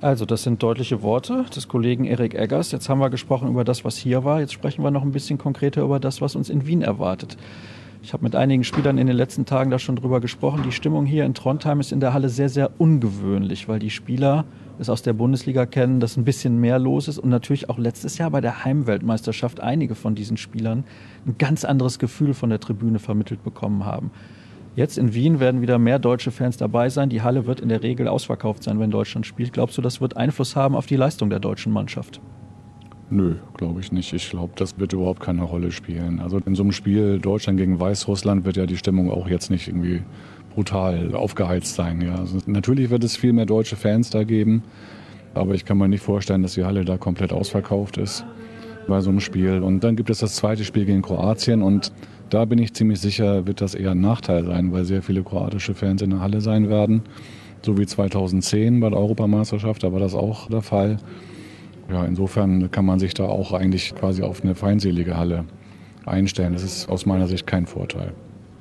Also, 0.00 0.24
das 0.24 0.44
sind 0.44 0.62
deutliche 0.62 1.02
Worte 1.02 1.44
des 1.54 1.68
Kollegen 1.68 2.04
Erik 2.04 2.34
Eggers. 2.34 2.72
Jetzt 2.72 2.88
haben 2.88 3.00
wir 3.00 3.10
gesprochen 3.10 3.48
über 3.48 3.64
das, 3.64 3.84
was 3.84 3.96
hier 3.96 4.24
war. 4.24 4.40
Jetzt 4.40 4.52
sprechen 4.52 4.84
wir 4.84 4.92
noch 4.92 5.02
ein 5.02 5.10
bisschen 5.10 5.38
konkreter 5.38 5.82
über 5.82 5.98
das, 6.00 6.22
was 6.22 6.36
uns 6.36 6.48
in 6.48 6.66
Wien 6.66 6.82
erwartet. 6.82 7.36
Ich 8.00 8.12
habe 8.12 8.22
mit 8.22 8.36
einigen 8.36 8.62
Spielern 8.64 8.96
in 8.96 9.06
den 9.06 9.16
letzten 9.16 9.44
Tagen 9.44 9.70
da 9.70 9.78
schon 9.78 9.96
drüber 9.96 10.20
gesprochen. 10.20 10.62
Die 10.64 10.72
Stimmung 10.72 11.04
hier 11.04 11.24
in 11.24 11.34
Trondheim 11.34 11.80
ist 11.80 11.92
in 11.92 12.00
der 12.00 12.14
Halle 12.14 12.28
sehr, 12.28 12.48
sehr 12.48 12.70
ungewöhnlich, 12.78 13.68
weil 13.68 13.80
die 13.80 13.90
Spieler 13.90 14.44
es 14.78 14.88
aus 14.88 15.02
der 15.02 15.12
Bundesliga 15.12 15.66
kennen, 15.66 15.98
dass 15.98 16.16
ein 16.16 16.24
bisschen 16.24 16.60
mehr 16.60 16.78
los 16.78 17.08
ist 17.08 17.18
und 17.18 17.28
natürlich 17.28 17.68
auch 17.68 17.78
letztes 17.78 18.16
Jahr 18.16 18.30
bei 18.30 18.40
der 18.40 18.64
Heimweltmeisterschaft 18.64 19.60
einige 19.60 19.96
von 19.96 20.14
diesen 20.14 20.36
Spielern 20.36 20.84
ein 21.26 21.36
ganz 21.38 21.64
anderes 21.64 21.98
Gefühl 21.98 22.34
von 22.34 22.50
der 22.50 22.60
Tribüne 22.60 23.00
vermittelt 23.00 23.42
bekommen 23.42 23.84
haben. 23.84 24.12
Jetzt 24.76 24.96
in 24.96 25.12
Wien 25.12 25.40
werden 25.40 25.60
wieder 25.60 25.78
mehr 25.80 25.98
deutsche 25.98 26.30
Fans 26.30 26.56
dabei 26.56 26.90
sein. 26.90 27.08
Die 27.08 27.22
Halle 27.22 27.46
wird 27.46 27.58
in 27.58 27.68
der 27.68 27.82
Regel 27.82 28.06
ausverkauft 28.06 28.62
sein, 28.62 28.78
wenn 28.78 28.92
Deutschland 28.92 29.26
spielt. 29.26 29.52
Glaubst 29.52 29.76
du, 29.76 29.82
das 29.82 30.00
wird 30.00 30.16
Einfluss 30.16 30.54
haben 30.54 30.76
auf 30.76 30.86
die 30.86 30.94
Leistung 30.94 31.30
der 31.30 31.40
deutschen 31.40 31.72
Mannschaft? 31.72 32.20
Nö, 33.10 33.36
glaube 33.56 33.80
ich 33.80 33.90
nicht. 33.90 34.12
Ich 34.12 34.28
glaube, 34.28 34.52
das 34.56 34.78
wird 34.78 34.92
überhaupt 34.92 35.20
keine 35.20 35.42
Rolle 35.42 35.70
spielen. 35.70 36.20
Also 36.20 36.38
in 36.44 36.54
so 36.54 36.62
einem 36.62 36.72
Spiel 36.72 37.18
Deutschland 37.18 37.58
gegen 37.58 37.80
Weißrussland 37.80 38.44
wird 38.44 38.56
ja 38.58 38.66
die 38.66 38.76
Stimmung 38.76 39.10
auch 39.10 39.28
jetzt 39.28 39.50
nicht 39.50 39.68
irgendwie 39.68 40.02
brutal 40.54 41.14
aufgeheizt 41.14 41.74
sein. 41.74 42.02
Ja. 42.02 42.16
Also 42.16 42.38
natürlich 42.46 42.90
wird 42.90 43.04
es 43.04 43.16
viel 43.16 43.32
mehr 43.32 43.46
deutsche 43.46 43.76
Fans 43.76 44.10
da 44.10 44.24
geben, 44.24 44.62
aber 45.32 45.54
ich 45.54 45.64
kann 45.64 45.78
mir 45.78 45.88
nicht 45.88 46.02
vorstellen, 46.02 46.42
dass 46.42 46.54
die 46.54 46.64
Halle 46.64 46.84
da 46.84 46.98
komplett 46.98 47.32
ausverkauft 47.32 47.96
ist 47.96 48.26
bei 48.88 49.00
so 49.00 49.08
einem 49.08 49.20
Spiel. 49.20 49.62
Und 49.62 49.84
dann 49.84 49.96
gibt 49.96 50.10
es 50.10 50.18
das 50.18 50.34
zweite 50.34 50.64
Spiel 50.64 50.84
gegen 50.84 51.00
Kroatien 51.00 51.62
und 51.62 51.92
da 52.28 52.44
bin 52.44 52.58
ich 52.58 52.74
ziemlich 52.74 53.00
sicher, 53.00 53.46
wird 53.46 53.62
das 53.62 53.74
eher 53.74 53.92
ein 53.92 54.00
Nachteil 54.02 54.44
sein, 54.44 54.72
weil 54.72 54.84
sehr 54.84 55.02
viele 55.02 55.22
kroatische 55.22 55.74
Fans 55.74 56.02
in 56.02 56.10
der 56.10 56.20
Halle 56.20 56.42
sein 56.42 56.68
werden. 56.68 57.02
So 57.62 57.78
wie 57.78 57.86
2010 57.86 58.80
bei 58.80 58.90
der 58.90 58.98
Europameisterschaft, 58.98 59.82
da 59.82 59.92
war 59.92 60.00
das 60.00 60.14
auch 60.14 60.48
der 60.48 60.62
Fall. 60.62 60.98
Ja, 61.90 62.04
insofern 62.04 62.70
kann 62.70 62.84
man 62.84 62.98
sich 62.98 63.14
da 63.14 63.24
auch 63.24 63.52
eigentlich 63.52 63.94
quasi 63.94 64.22
auf 64.22 64.42
eine 64.42 64.54
feindselige 64.54 65.16
Halle 65.16 65.44
einstellen. 66.04 66.52
Das 66.52 66.62
ist 66.62 66.88
aus 66.88 67.06
meiner 67.06 67.26
Sicht 67.28 67.46
kein 67.46 67.66
Vorteil. 67.66 68.12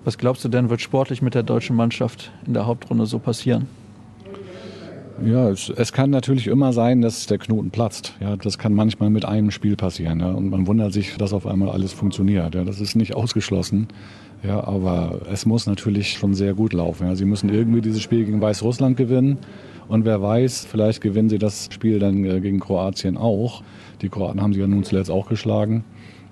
Was 0.05 0.17
glaubst 0.17 0.45
du 0.45 0.49
denn, 0.49 0.69
wird 0.69 0.81
sportlich 0.81 1.21
mit 1.21 1.35
der 1.35 1.43
deutschen 1.43 1.75
Mannschaft 1.75 2.31
in 2.45 2.53
der 2.53 2.65
Hauptrunde 2.65 3.05
so 3.05 3.19
passieren? 3.19 3.67
Ja, 5.25 5.49
es, 5.49 5.69
es, 5.69 5.93
kann 5.93 6.11
natürlich 6.11 6.47
immer 6.47 6.73
sein, 6.73 7.01
dass 7.01 7.25
der 7.25 7.39
Knoten 7.39 7.71
platzt. 7.71 8.13
Ja, 8.19 8.35
das 8.37 8.59
kann 8.59 8.73
manchmal 8.73 9.09
mit 9.09 9.25
einem 9.25 9.49
Spiel 9.49 9.75
passieren. 9.75 10.19
Ja, 10.19 10.31
und 10.31 10.49
man 10.49 10.67
wundert 10.67 10.93
sich, 10.93 11.17
dass 11.17 11.33
auf 11.33 11.47
einmal 11.47 11.69
alles 11.69 11.91
funktioniert. 11.91 12.53
Ja, 12.53 12.63
das 12.63 12.79
ist 12.79 12.95
nicht 12.95 13.15
ausgeschlossen. 13.15 13.87
Ja, 14.47 14.63
aber 14.63 15.19
es 15.29 15.45
muss 15.45 15.67
natürlich 15.67 16.13
schon 16.13 16.33
sehr 16.33 16.53
gut 16.53 16.71
laufen. 16.71 17.07
Ja. 17.07 17.15
Sie 17.15 17.25
müssen 17.25 17.49
irgendwie 17.49 17.81
dieses 17.81 18.01
Spiel 18.01 18.23
gegen 18.23 18.39
Weißrussland 18.39 18.95
gewinnen. 18.95 19.39
Und 19.89 20.05
wer 20.05 20.21
weiß, 20.21 20.65
vielleicht 20.65 21.01
gewinnen 21.01 21.27
sie 21.27 21.37
das 21.37 21.67
Spiel 21.69 21.99
dann 21.99 22.23
äh, 22.23 22.39
gegen 22.39 22.61
Kroatien 22.61 23.17
auch. 23.17 23.61
Die 24.01 24.07
Kroaten 24.07 24.41
haben 24.41 24.53
sie 24.53 24.61
ja 24.61 24.67
nun 24.67 24.85
zuletzt 24.85 25.11
auch 25.11 25.27
geschlagen. 25.27 25.83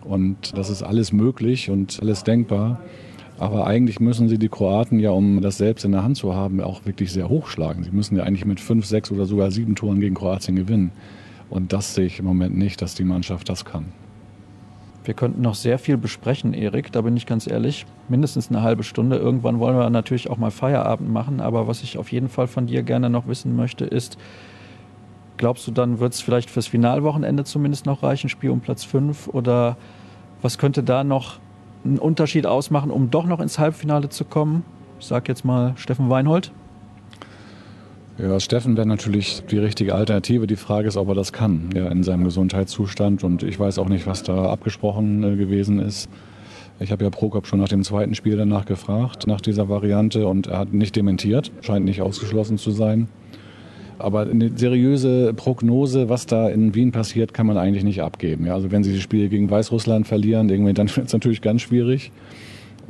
Und 0.05 0.57
das 0.57 0.69
ist 0.69 0.81
alles 0.81 1.11
möglich 1.11 1.69
und 1.69 1.99
alles 2.01 2.23
denkbar. 2.23 2.79
Aber 3.37 3.67
eigentlich 3.67 3.99
müssen 3.99 4.29
sie 4.29 4.37
die 4.37 4.47
Kroaten 4.47 4.99
ja, 4.99 5.11
um 5.11 5.41
das 5.41 5.57
selbst 5.57 5.83
in 5.83 5.91
der 5.91 6.03
Hand 6.03 6.15
zu 6.15 6.33
haben, 6.33 6.61
auch 6.61 6.85
wirklich 6.85 7.11
sehr 7.11 7.27
hochschlagen. 7.27 7.83
Sie 7.83 7.91
müssen 7.91 8.15
ja 8.15 8.23
eigentlich 8.23 8.45
mit 8.45 8.61
fünf, 8.61 8.85
sechs 8.85 9.11
oder 9.11 9.25
sogar 9.25 9.51
sieben 9.51 9.75
Toren 9.75 9.99
gegen 9.99 10.15
Kroatien 10.15 10.55
gewinnen. 10.55 10.91
Und 11.49 11.73
das 11.73 11.95
sehe 11.95 12.05
ich 12.05 12.19
im 12.19 12.25
Moment 12.25 12.57
nicht, 12.57 12.81
dass 12.81 12.95
die 12.95 13.03
Mannschaft 13.03 13.49
das 13.49 13.65
kann. 13.65 13.87
Wir 15.05 15.13
könnten 15.13 15.41
noch 15.41 15.53
sehr 15.53 15.77
viel 15.77 15.97
besprechen, 15.97 16.55
Erik, 16.55 16.91
da 16.91 17.01
bin 17.01 17.15
ich 17.15 17.27
ganz 17.27 17.45
ehrlich. 17.45 17.85
Mindestens 18.09 18.49
eine 18.49 18.63
halbe 18.63 18.83
Stunde. 18.83 19.17
Irgendwann 19.17 19.59
wollen 19.59 19.77
wir 19.77 19.87
natürlich 19.91 20.31
auch 20.31 20.37
mal 20.37 20.49
Feierabend 20.49 21.11
machen. 21.11 21.41
Aber 21.41 21.67
was 21.67 21.83
ich 21.83 21.99
auf 21.99 22.11
jeden 22.11 22.27
Fall 22.27 22.47
von 22.47 22.65
dir 22.65 22.81
gerne 22.81 23.11
noch 23.11 23.27
wissen 23.27 23.55
möchte, 23.55 23.85
ist, 23.85 24.17
glaubst 25.37 25.67
du, 25.67 25.71
dann 25.71 25.99
wird 25.99 26.13
es 26.13 26.21
vielleicht 26.21 26.49
fürs 26.49 26.65
Finalwochenende 26.65 27.43
zumindest 27.43 27.85
noch 27.85 28.01
reichen, 28.01 28.29
Spiel 28.29 28.49
um 28.49 28.61
Platz 28.61 28.83
5? 28.83 29.27
Oder 29.27 29.77
was 30.41 30.57
könnte 30.57 30.81
da 30.81 31.03
noch 31.03 31.39
einen 31.83 31.99
Unterschied 31.99 32.47
ausmachen, 32.47 32.89
um 32.89 33.11
doch 33.11 33.27
noch 33.27 33.39
ins 33.39 33.59
Halbfinale 33.59 34.09
zu 34.09 34.25
kommen? 34.25 34.65
Ich 34.99 35.05
sage 35.05 35.25
jetzt 35.27 35.45
mal 35.45 35.73
Steffen 35.77 36.09
Weinhold. 36.09 36.51
Ja, 38.17 38.39
Steffen 38.39 38.77
wäre 38.77 38.87
natürlich 38.87 39.43
die 39.51 39.57
richtige 39.57 39.93
Alternative. 39.93 40.47
Die 40.47 40.55
Frage 40.55 40.87
ist, 40.87 40.95
ob 40.95 41.09
er 41.09 41.15
das 41.15 41.33
kann, 41.33 41.69
ja, 41.75 41.89
in 41.89 42.01
seinem 42.01 42.23
Gesundheitszustand. 42.23 43.25
Und 43.25 43.43
ich 43.43 43.59
weiß 43.59 43.77
auch 43.77 43.89
nicht, 43.89 44.07
was 44.07 44.23
da 44.23 44.49
abgesprochen 44.49 45.21
äh, 45.23 45.35
gewesen 45.35 45.79
ist. 45.79 46.09
Ich 46.79 46.93
habe 46.93 47.03
ja 47.03 47.09
Prokop 47.09 47.45
schon 47.45 47.59
nach 47.59 47.67
dem 47.67 47.83
zweiten 47.83 48.15
Spiel 48.15 48.37
danach 48.37 48.65
gefragt, 48.65 49.27
nach 49.27 49.41
dieser 49.41 49.67
Variante, 49.67 50.27
und 50.27 50.47
er 50.47 50.59
hat 50.59 50.73
nicht 50.73 50.95
dementiert. 50.95 51.51
Scheint 51.59 51.83
nicht 51.83 52.01
ausgeschlossen 52.01 52.57
zu 52.57 52.71
sein. 52.71 53.09
Aber 53.97 54.21
eine 54.21 54.49
seriöse 54.55 55.33
Prognose, 55.33 56.07
was 56.07 56.25
da 56.25 56.47
in 56.47 56.73
Wien 56.73 56.93
passiert, 56.93 57.33
kann 57.33 57.47
man 57.47 57.57
eigentlich 57.57 57.83
nicht 57.83 58.01
abgeben. 58.01 58.45
Ja, 58.45 58.53
also 58.53 58.71
wenn 58.71 58.85
sie 58.85 58.93
das 58.93 59.01
Spiel 59.01 59.27
gegen 59.27 59.49
Weißrussland 59.49 60.07
verlieren, 60.07 60.47
dann 60.47 60.87
wird 60.95 61.07
es 61.07 61.13
natürlich 61.13 61.41
ganz 61.41 61.63
schwierig. 61.63 62.13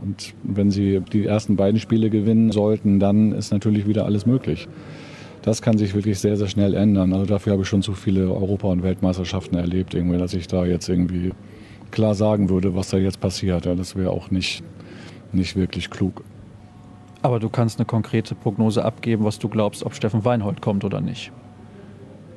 Und 0.03 0.35
wenn 0.43 0.69
sie 0.69 1.01
die 1.13 1.25
ersten 1.25 1.55
beiden 1.55 1.79
Spiele 1.79 2.11
gewinnen 2.11 2.51
sollten, 2.51 2.99
dann 2.99 3.31
ist 3.31 3.51
natürlich 3.51 3.87
wieder 3.87 4.05
alles 4.05 4.27
möglich 4.27 4.67
das 5.45 5.61
kann 5.61 5.77
sich 5.77 5.93
wirklich 5.93 6.17
sehr, 6.17 6.37
sehr 6.37 6.47
schnell 6.47 6.73
ändern. 6.73 7.13
Also 7.13 7.27
dafür 7.27 7.53
habe 7.53 7.61
ich 7.61 7.67
schon 7.67 7.83
zu 7.83 7.93
viele 7.93 8.31
Europa- 8.33 8.67
und 8.67 8.81
Weltmeisterschaften 8.81 9.55
erlebt, 9.55 9.93
irgendwie, 9.93 10.17
dass 10.17 10.33
ich 10.33 10.47
da 10.47 10.65
jetzt 10.65 10.89
irgendwie 10.89 11.33
klar 11.91 12.15
sagen 12.15 12.49
würde, 12.49 12.75
was 12.75 12.89
da 12.89 12.97
jetzt 12.97 13.19
passiert. 13.19 13.65
Ja, 13.65 13.75
das 13.75 13.95
wäre 13.95 14.09
auch 14.09 14.31
nicht, 14.31 14.63
nicht 15.33 15.55
wirklich 15.55 15.91
klug. 15.91 16.23
Aber 17.21 17.39
du 17.39 17.49
kannst 17.49 17.77
eine 17.77 17.85
konkrete 17.85 18.33
Prognose 18.33 18.83
abgeben, 18.83 19.23
was 19.23 19.37
du 19.37 19.47
glaubst, 19.47 19.85
ob 19.85 19.93
Steffen 19.93 20.25
Weinhold 20.25 20.61
kommt 20.61 20.83
oder 20.83 20.99
nicht. 20.99 21.31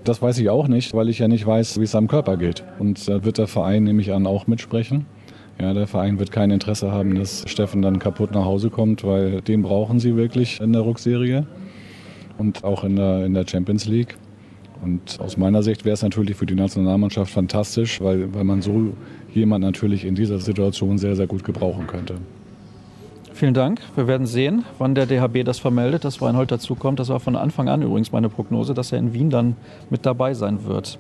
Das 0.04 0.20
weiß 0.20 0.38
ich 0.38 0.50
auch 0.50 0.68
nicht, 0.68 0.92
weil 0.92 1.08
ich 1.08 1.18
ja 1.18 1.28
nicht 1.28 1.46
weiß, 1.46 1.80
wie 1.80 1.84
es 1.84 1.94
am 1.94 2.08
Körper 2.08 2.36
geht. 2.36 2.62
Und 2.78 3.08
da 3.08 3.24
wird 3.24 3.38
der 3.38 3.46
Verein 3.46 3.84
nämlich 3.84 4.12
an 4.12 4.26
auch 4.26 4.46
mitsprechen. 4.46 5.06
Ja, 5.58 5.72
der 5.72 5.86
Verein 5.86 6.18
wird 6.18 6.30
kein 6.30 6.50
Interesse 6.50 6.92
haben, 6.92 7.14
dass 7.14 7.44
Steffen 7.46 7.80
dann 7.80 7.98
kaputt 7.98 8.32
nach 8.32 8.44
Hause 8.44 8.68
kommt, 8.68 9.02
weil 9.02 9.40
den 9.40 9.62
brauchen 9.62 9.98
sie 9.98 10.14
wirklich 10.14 10.60
in 10.60 10.74
der 10.74 10.84
Rückserie 10.84 11.46
und 12.38 12.64
auch 12.64 12.84
in 12.84 12.96
der, 12.96 13.26
in 13.26 13.34
der 13.34 13.46
Champions 13.46 13.86
League. 13.86 14.16
Und 14.82 15.18
aus 15.20 15.36
meiner 15.36 15.62
Sicht 15.62 15.84
wäre 15.84 15.94
es 15.94 16.02
natürlich 16.02 16.36
für 16.36 16.46
die 16.46 16.54
Nationalmannschaft 16.54 17.32
fantastisch, 17.32 18.00
weil, 18.00 18.32
weil 18.32 18.44
man 18.44 18.62
so 18.62 18.92
jemand 19.34 19.64
natürlich 19.64 20.04
in 20.04 20.14
dieser 20.14 20.38
Situation 20.38 20.98
sehr, 20.98 21.16
sehr 21.16 21.26
gut 21.26 21.44
gebrauchen 21.44 21.86
könnte. 21.86 22.14
Vielen 23.34 23.54
Dank. 23.54 23.80
Wir 23.94 24.08
werden 24.08 24.26
sehen, 24.26 24.64
wann 24.78 24.96
der 24.96 25.06
DHB 25.06 25.44
das 25.44 25.58
vermeldet, 25.58 26.04
dass 26.04 26.20
Reinhold 26.20 26.50
dazukommt. 26.50 26.98
Das 26.98 27.08
war 27.08 27.20
von 27.20 27.36
Anfang 27.36 27.68
an 27.68 27.82
übrigens 27.82 28.10
meine 28.10 28.28
Prognose, 28.28 28.74
dass 28.74 28.90
er 28.90 28.98
in 28.98 29.12
Wien 29.12 29.30
dann 29.30 29.56
mit 29.90 30.06
dabei 30.06 30.34
sein 30.34 30.64
wird. 30.64 30.98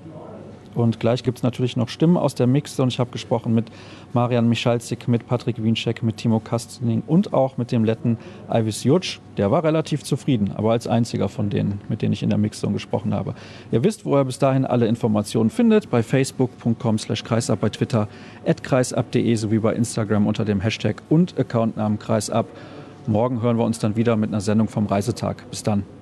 Und 0.74 1.00
gleich 1.00 1.22
gibt 1.22 1.38
es 1.38 1.42
natürlich 1.42 1.76
noch 1.76 1.88
Stimmen 1.88 2.16
aus 2.16 2.34
der 2.34 2.46
Mixte 2.46 2.82
und 2.82 2.88
ich 2.88 2.98
habe 2.98 3.10
gesprochen 3.10 3.54
mit 3.54 3.66
Marian 4.12 4.48
Michalzik, 4.48 5.08
mit 5.08 5.26
Patrick 5.26 5.62
Wienscheck, 5.62 6.02
mit 6.02 6.16
Timo 6.18 6.40
Kastening 6.40 7.02
und 7.06 7.32
auch 7.32 7.56
mit 7.56 7.72
dem 7.72 7.84
Letten 7.84 8.18
Ivis 8.52 8.84
Jutsch. 8.84 9.18
Der 9.36 9.50
war 9.50 9.64
relativ 9.64 10.02
zufrieden, 10.02 10.52
aber 10.54 10.72
als 10.72 10.86
einziger 10.86 11.28
von 11.28 11.50
denen, 11.50 11.80
mit 11.88 12.02
denen 12.02 12.12
ich 12.12 12.22
in 12.22 12.30
der 12.30 12.38
Mixzone 12.38 12.72
gesprochen 12.72 13.14
habe. 13.14 13.34
Ihr 13.72 13.84
wisst, 13.84 14.04
wo 14.04 14.16
ihr 14.16 14.24
bis 14.24 14.38
dahin 14.38 14.64
alle 14.64 14.86
Informationen 14.86 15.50
findet, 15.50 15.90
bei 15.90 16.02
facebook.com 16.02 16.98
slash 16.98 17.24
kreisab, 17.24 17.60
bei 17.60 17.68
Twitter 17.68 18.08
at 18.46 18.62
kreisab.de 18.62 19.34
sowie 19.34 19.58
bei 19.58 19.74
Instagram 19.74 20.26
unter 20.26 20.44
dem 20.44 20.60
Hashtag 20.60 21.02
und 21.08 21.38
Accountnamen 21.38 21.98
kreisab. 21.98 22.46
Morgen 23.06 23.40
hören 23.42 23.56
wir 23.56 23.64
uns 23.64 23.78
dann 23.78 23.96
wieder 23.96 24.16
mit 24.16 24.30
einer 24.30 24.40
Sendung 24.40 24.68
vom 24.68 24.86
Reisetag. 24.86 25.48
Bis 25.50 25.62
dann. 25.62 25.97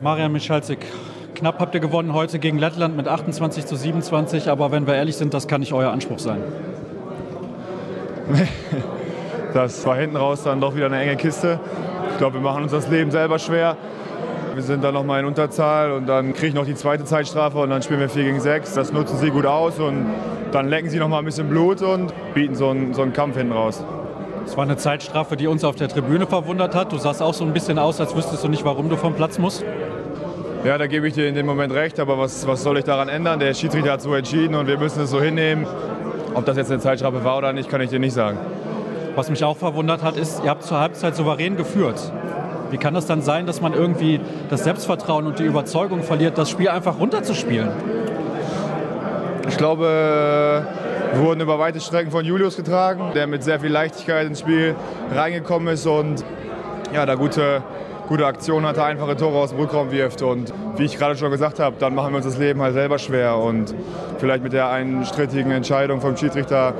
Marian 0.00 0.30
Michalzik, 0.30 0.78
knapp 1.34 1.58
habt 1.58 1.74
ihr 1.74 1.80
gewonnen 1.80 2.12
heute 2.12 2.38
gegen 2.38 2.56
Lettland 2.56 2.96
mit 2.96 3.08
28 3.08 3.66
zu 3.66 3.74
27, 3.74 4.48
aber 4.48 4.70
wenn 4.70 4.86
wir 4.86 4.94
ehrlich 4.94 5.16
sind, 5.16 5.34
das 5.34 5.48
kann 5.48 5.58
nicht 5.58 5.72
euer 5.72 5.90
Anspruch 5.90 6.20
sein. 6.20 6.40
Das 9.54 9.84
war 9.86 9.96
hinten 9.96 10.16
raus 10.16 10.44
dann 10.44 10.60
doch 10.60 10.76
wieder 10.76 10.86
eine 10.86 11.00
enge 11.00 11.16
Kiste. 11.16 11.58
Ich 12.12 12.18
glaube, 12.18 12.34
wir 12.34 12.42
machen 12.42 12.62
uns 12.62 12.70
das 12.70 12.88
Leben 12.88 13.10
selber 13.10 13.38
schwer. 13.38 13.78
Wir 14.54 14.62
sind 14.62 14.84
dann 14.84 14.92
nochmal 14.92 15.20
in 15.20 15.26
Unterzahl 15.26 15.90
und 15.92 16.06
dann 16.06 16.34
kriege 16.34 16.48
ich 16.48 16.54
noch 16.54 16.66
die 16.66 16.74
zweite 16.74 17.04
Zeitstrafe 17.04 17.58
und 17.58 17.70
dann 17.70 17.82
spielen 17.82 17.98
wir 17.98 18.10
4 18.10 18.24
gegen 18.24 18.40
6. 18.40 18.74
Das 18.74 18.92
nutzen 18.92 19.16
sie 19.16 19.30
gut 19.30 19.46
aus 19.46 19.80
und 19.80 20.04
dann 20.52 20.68
lecken 20.68 20.90
sie 20.90 20.98
nochmal 20.98 21.20
ein 21.20 21.24
bisschen 21.24 21.48
Blut 21.48 21.80
und 21.80 22.12
bieten 22.34 22.54
so 22.54 22.68
einen, 22.68 22.92
so 22.92 23.00
einen 23.00 23.14
Kampf 23.14 23.38
hinten 23.38 23.54
raus. 23.54 23.82
Es 24.44 24.56
war 24.56 24.64
eine 24.64 24.76
Zeitstrafe, 24.76 25.36
die 25.36 25.46
uns 25.46 25.64
auf 25.64 25.76
der 25.76 25.88
Tribüne 25.88 26.26
verwundert 26.26 26.74
hat. 26.74 26.92
Du 26.92 26.98
sahst 26.98 27.20
auch 27.20 27.34
so 27.34 27.44
ein 27.44 27.52
bisschen 27.52 27.78
aus, 27.78 28.00
als 28.00 28.14
wüsstest 28.14 28.44
du 28.44 28.48
nicht, 28.48 28.64
warum 28.64 28.88
du 28.88 28.96
vom 28.96 29.14
Platz 29.14 29.38
musst. 29.38 29.64
Ja, 30.64 30.76
da 30.76 30.88
gebe 30.88 31.06
ich 31.06 31.14
dir 31.14 31.28
in 31.28 31.36
dem 31.36 31.46
Moment 31.46 31.72
recht, 31.72 32.00
aber 32.00 32.18
was, 32.18 32.46
was 32.46 32.62
soll 32.64 32.78
ich 32.78 32.84
daran 32.84 33.08
ändern? 33.08 33.38
Der 33.38 33.54
Schiedsrichter 33.54 33.92
hat 33.92 34.02
so 34.02 34.12
entschieden 34.14 34.56
und 34.56 34.66
wir 34.66 34.76
müssen 34.76 35.00
es 35.02 35.10
so 35.10 35.20
hinnehmen. 35.20 35.66
Ob 36.34 36.46
das 36.46 36.56
jetzt 36.56 36.70
eine 36.70 36.80
Zeitstrafe 36.80 37.22
war 37.22 37.38
oder 37.38 37.52
nicht, 37.52 37.70
kann 37.70 37.80
ich 37.80 37.90
dir 37.90 38.00
nicht 38.00 38.12
sagen. 38.12 38.38
Was 39.14 39.30
mich 39.30 39.44
auch 39.44 39.56
verwundert 39.56 40.02
hat, 40.02 40.16
ist, 40.16 40.42
ihr 40.42 40.50
habt 40.50 40.64
zur 40.64 40.80
Halbzeit 40.80 41.14
souverän 41.14 41.56
geführt. 41.56 42.12
Wie 42.70 42.76
kann 42.76 42.92
das 42.92 43.06
dann 43.06 43.22
sein, 43.22 43.46
dass 43.46 43.60
man 43.60 43.72
irgendwie 43.72 44.20
das 44.50 44.64
Selbstvertrauen 44.64 45.26
und 45.26 45.38
die 45.38 45.44
Überzeugung 45.44 46.02
verliert, 46.02 46.36
das 46.36 46.50
Spiel 46.50 46.68
einfach 46.68 46.98
runterzuspielen? 46.98 47.70
Ich 49.48 49.56
glaube, 49.56 50.66
wir 51.14 51.22
wurden 51.22 51.40
über 51.40 51.58
weite 51.58 51.80
Strecken 51.80 52.10
von 52.10 52.24
Julius 52.24 52.56
getragen, 52.56 53.12
der 53.14 53.28
mit 53.28 53.44
sehr 53.44 53.60
viel 53.60 53.70
Leichtigkeit 53.70 54.26
ins 54.26 54.40
Spiel 54.40 54.74
reingekommen 55.14 55.72
ist 55.72 55.86
und 55.86 56.24
ja, 56.92 57.06
da 57.06 57.14
gute 57.14 57.62
gute 58.08 58.26
Aktion 58.26 58.66
hatte, 58.66 58.82
einfache 58.82 59.16
Tore 59.16 59.36
aus 59.36 59.50
dem 59.50 59.60
Rückraum 59.60 59.90
wirft. 59.90 60.22
Und 60.22 60.52
wie 60.76 60.84
ich 60.84 60.98
gerade 60.98 61.16
schon 61.16 61.30
gesagt 61.30 61.60
habe, 61.60 61.76
dann 61.78 61.94
machen 61.94 62.12
wir 62.12 62.16
uns 62.16 62.26
das 62.26 62.38
Leben 62.38 62.60
halt 62.62 62.72
selber 62.72 62.98
schwer. 62.98 63.36
Und 63.36 63.74
vielleicht 64.18 64.42
mit 64.42 64.54
der 64.54 64.70
einen 64.70 65.04
strittigen 65.04 65.52
Entscheidung 65.52 66.00
vom 66.00 66.16
Schiedsrichter 66.16 66.74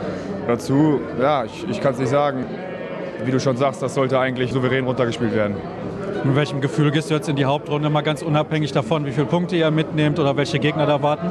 dazu, 0.46 1.00
ja, 1.20 1.44
ich, 1.44 1.68
ich 1.68 1.80
kann 1.80 1.92
es 1.92 2.00
nicht 2.00 2.08
sagen. 2.08 2.46
Wie 3.24 3.30
du 3.30 3.40
schon 3.40 3.56
sagst, 3.56 3.82
das 3.82 3.94
sollte 3.94 4.18
eigentlich 4.18 4.52
souverän 4.52 4.86
runtergespielt 4.86 5.34
werden. 5.34 5.56
Mit 6.24 6.34
welchem 6.34 6.60
Gefühl 6.60 6.90
gehst 6.90 7.10
du 7.10 7.14
jetzt 7.14 7.28
in 7.28 7.36
die 7.36 7.44
Hauptrunde, 7.44 7.90
mal 7.90 8.00
ganz 8.00 8.22
unabhängig 8.22 8.72
davon, 8.72 9.04
wie 9.06 9.12
viele 9.12 9.26
Punkte 9.26 9.56
ihr 9.56 9.70
mitnehmt 9.70 10.18
oder 10.18 10.36
welche 10.36 10.58
Gegner 10.58 10.86
da 10.86 11.02
warten? 11.02 11.30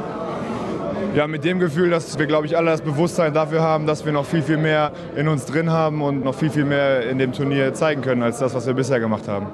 Ja, 1.14 1.26
mit 1.26 1.44
dem 1.44 1.58
Gefühl, 1.58 1.90
dass 1.90 2.18
wir, 2.18 2.26
glaube 2.26 2.46
ich, 2.46 2.56
alle 2.56 2.70
das 2.70 2.82
Bewusstsein 2.82 3.32
dafür 3.32 3.62
haben, 3.62 3.86
dass 3.86 4.04
wir 4.04 4.12
noch 4.12 4.26
viel, 4.26 4.42
viel 4.42 4.58
mehr 4.58 4.92
in 5.16 5.26
uns 5.28 5.46
drin 5.46 5.70
haben 5.70 6.02
und 6.02 6.24
noch 6.24 6.34
viel, 6.34 6.50
viel 6.50 6.64
mehr 6.64 7.08
in 7.08 7.18
dem 7.18 7.32
Turnier 7.32 7.72
zeigen 7.74 8.02
können, 8.02 8.22
als 8.22 8.38
das, 8.38 8.54
was 8.54 8.66
wir 8.66 8.74
bisher 8.74 9.00
gemacht 9.00 9.26
haben. 9.26 9.46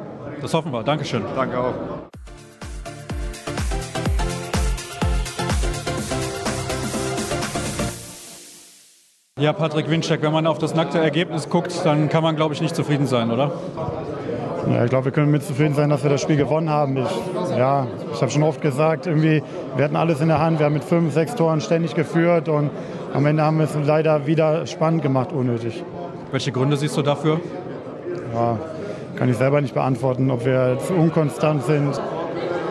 Das 0.45 0.53
hoffen 0.53 0.73
wir. 0.73 0.83
Dankeschön. 0.83 1.23
Danke 1.35 1.59
auch. 1.59 1.73
Ja, 9.41 9.55
Patrick 9.55 9.89
Winczek, 9.89 10.21
wenn 10.21 10.33
man 10.33 10.47
auf 10.47 10.59
das 10.59 10.75
nackte 10.75 10.99
Ergebnis 10.99 11.49
guckt, 11.49 11.73
dann 11.85 12.11
kann 12.11 12.23
man, 12.23 12.37
glaube 12.37 12.53
ich, 12.53 12.61
nicht 12.61 12.77
zufrieden 12.77 13.07
sein, 13.07 13.31
oder? 13.31 13.53
Ja, 14.71 14.85
ich 14.85 14.91
glaube, 14.91 15.07
wir 15.07 15.13
können 15.13 15.31
mit 15.31 15.43
zufrieden 15.45 15.73
sein, 15.73 15.89
dass 15.89 16.03
wir 16.03 16.11
das 16.11 16.21
Spiel 16.21 16.37
gewonnen 16.37 16.69
haben. 16.69 16.99
Ich, 16.99 17.57
ja, 17.57 17.87
ich 18.13 18.21
habe 18.21 18.31
schon 18.31 18.43
oft 18.43 18.61
gesagt, 18.61 19.07
irgendwie, 19.07 19.43
wir 19.77 19.85
hatten 19.87 19.97
alles 19.97 20.21
in 20.21 20.29
der 20.29 20.41
Hand. 20.41 20.59
Wir 20.59 20.67
haben 20.67 20.75
mit 20.75 20.85
fünf, 20.85 21.15
sechs 21.15 21.35
Toren 21.37 21.63
ständig 21.63 21.95
geführt 21.95 22.51
und 22.51 22.69
am 23.15 23.25
Ende 23.25 23.43
haben 23.43 23.57
wir 23.57 23.65
es 23.65 23.75
leider 23.83 24.27
wieder 24.27 24.67
spannend 24.67 25.01
gemacht, 25.01 25.33
unnötig. 25.33 25.83
Welche 26.33 26.53
Gründe 26.53 26.77
siehst 26.77 26.99
du 26.99 27.01
dafür? 27.01 27.41
Ja, 28.35 28.59
kann 29.17 29.29
ich 29.29 29.37
selber 29.37 29.61
nicht 29.61 29.75
beantworten, 29.75 30.31
ob 30.31 30.45
wir 30.45 30.79
zu 30.87 30.95
unkonstant 30.95 31.65
sind. 31.65 32.01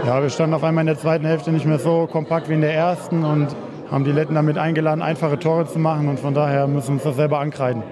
Ja, 0.06 0.22
wir 0.22 0.30
standen 0.30 0.54
auf 0.54 0.64
einmal 0.64 0.82
in 0.84 0.88
der 0.88 0.98
zweiten 0.98 1.26
Hälfte 1.26 1.52
nicht 1.52 1.66
mehr 1.66 1.80
so 1.80 2.08
kompakt 2.12 2.50
wie 2.50 2.54
in 2.54 2.62
der 2.62 2.74
ersten 2.74 3.24
und 3.24 3.48
haben 3.90 4.04
die 4.04 4.12
Letten 4.12 4.36
damit 4.36 4.58
eingeladen, 4.58 5.02
einfache 5.02 5.40
Tore 5.40 5.66
zu 5.66 5.80
machen 5.80 6.10
und 6.10 6.20
von 6.20 6.34
daher 6.34 6.68
müssen 6.68 6.88
wir 6.88 6.94
uns 6.96 7.04
das 7.04 7.16
selber 7.16 7.40
ankreiden. 7.40 7.84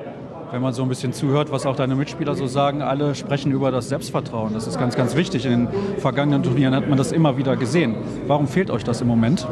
Wenn 0.51 0.62
man 0.62 0.74
so 0.74 0.84
ein 0.84 0.89
bisschen 0.89 1.13
zuhört, 1.13 1.51
was 1.51 1.65
auch 1.65 1.77
deine 1.77 1.96
Mitspieler 1.96 2.36
so 2.36 2.46
sagen, 2.46 2.81
alle 2.81 3.15
sprechen 3.15 3.53
über 3.53 3.72
das 3.72 3.88
Selbstvertrauen. 3.88 4.53
Das 4.53 4.67
ist 4.67 4.77
ganz, 4.77 4.98
ganz 4.98 5.15
wichtig. 5.15 5.46
In 5.46 5.67
den 5.67 6.00
vergangenen 6.00 6.43
Turnieren 6.43 6.75
hat 6.75 6.89
man 6.89 6.98
das 6.98 7.13
immer 7.13 7.38
wieder 7.38 7.55
gesehen. 7.55 7.96
Warum 8.27 8.48
fehlt 8.48 8.70
euch 8.70 8.84
das 8.84 9.00
im 9.00 9.08
Moment? 9.08 9.48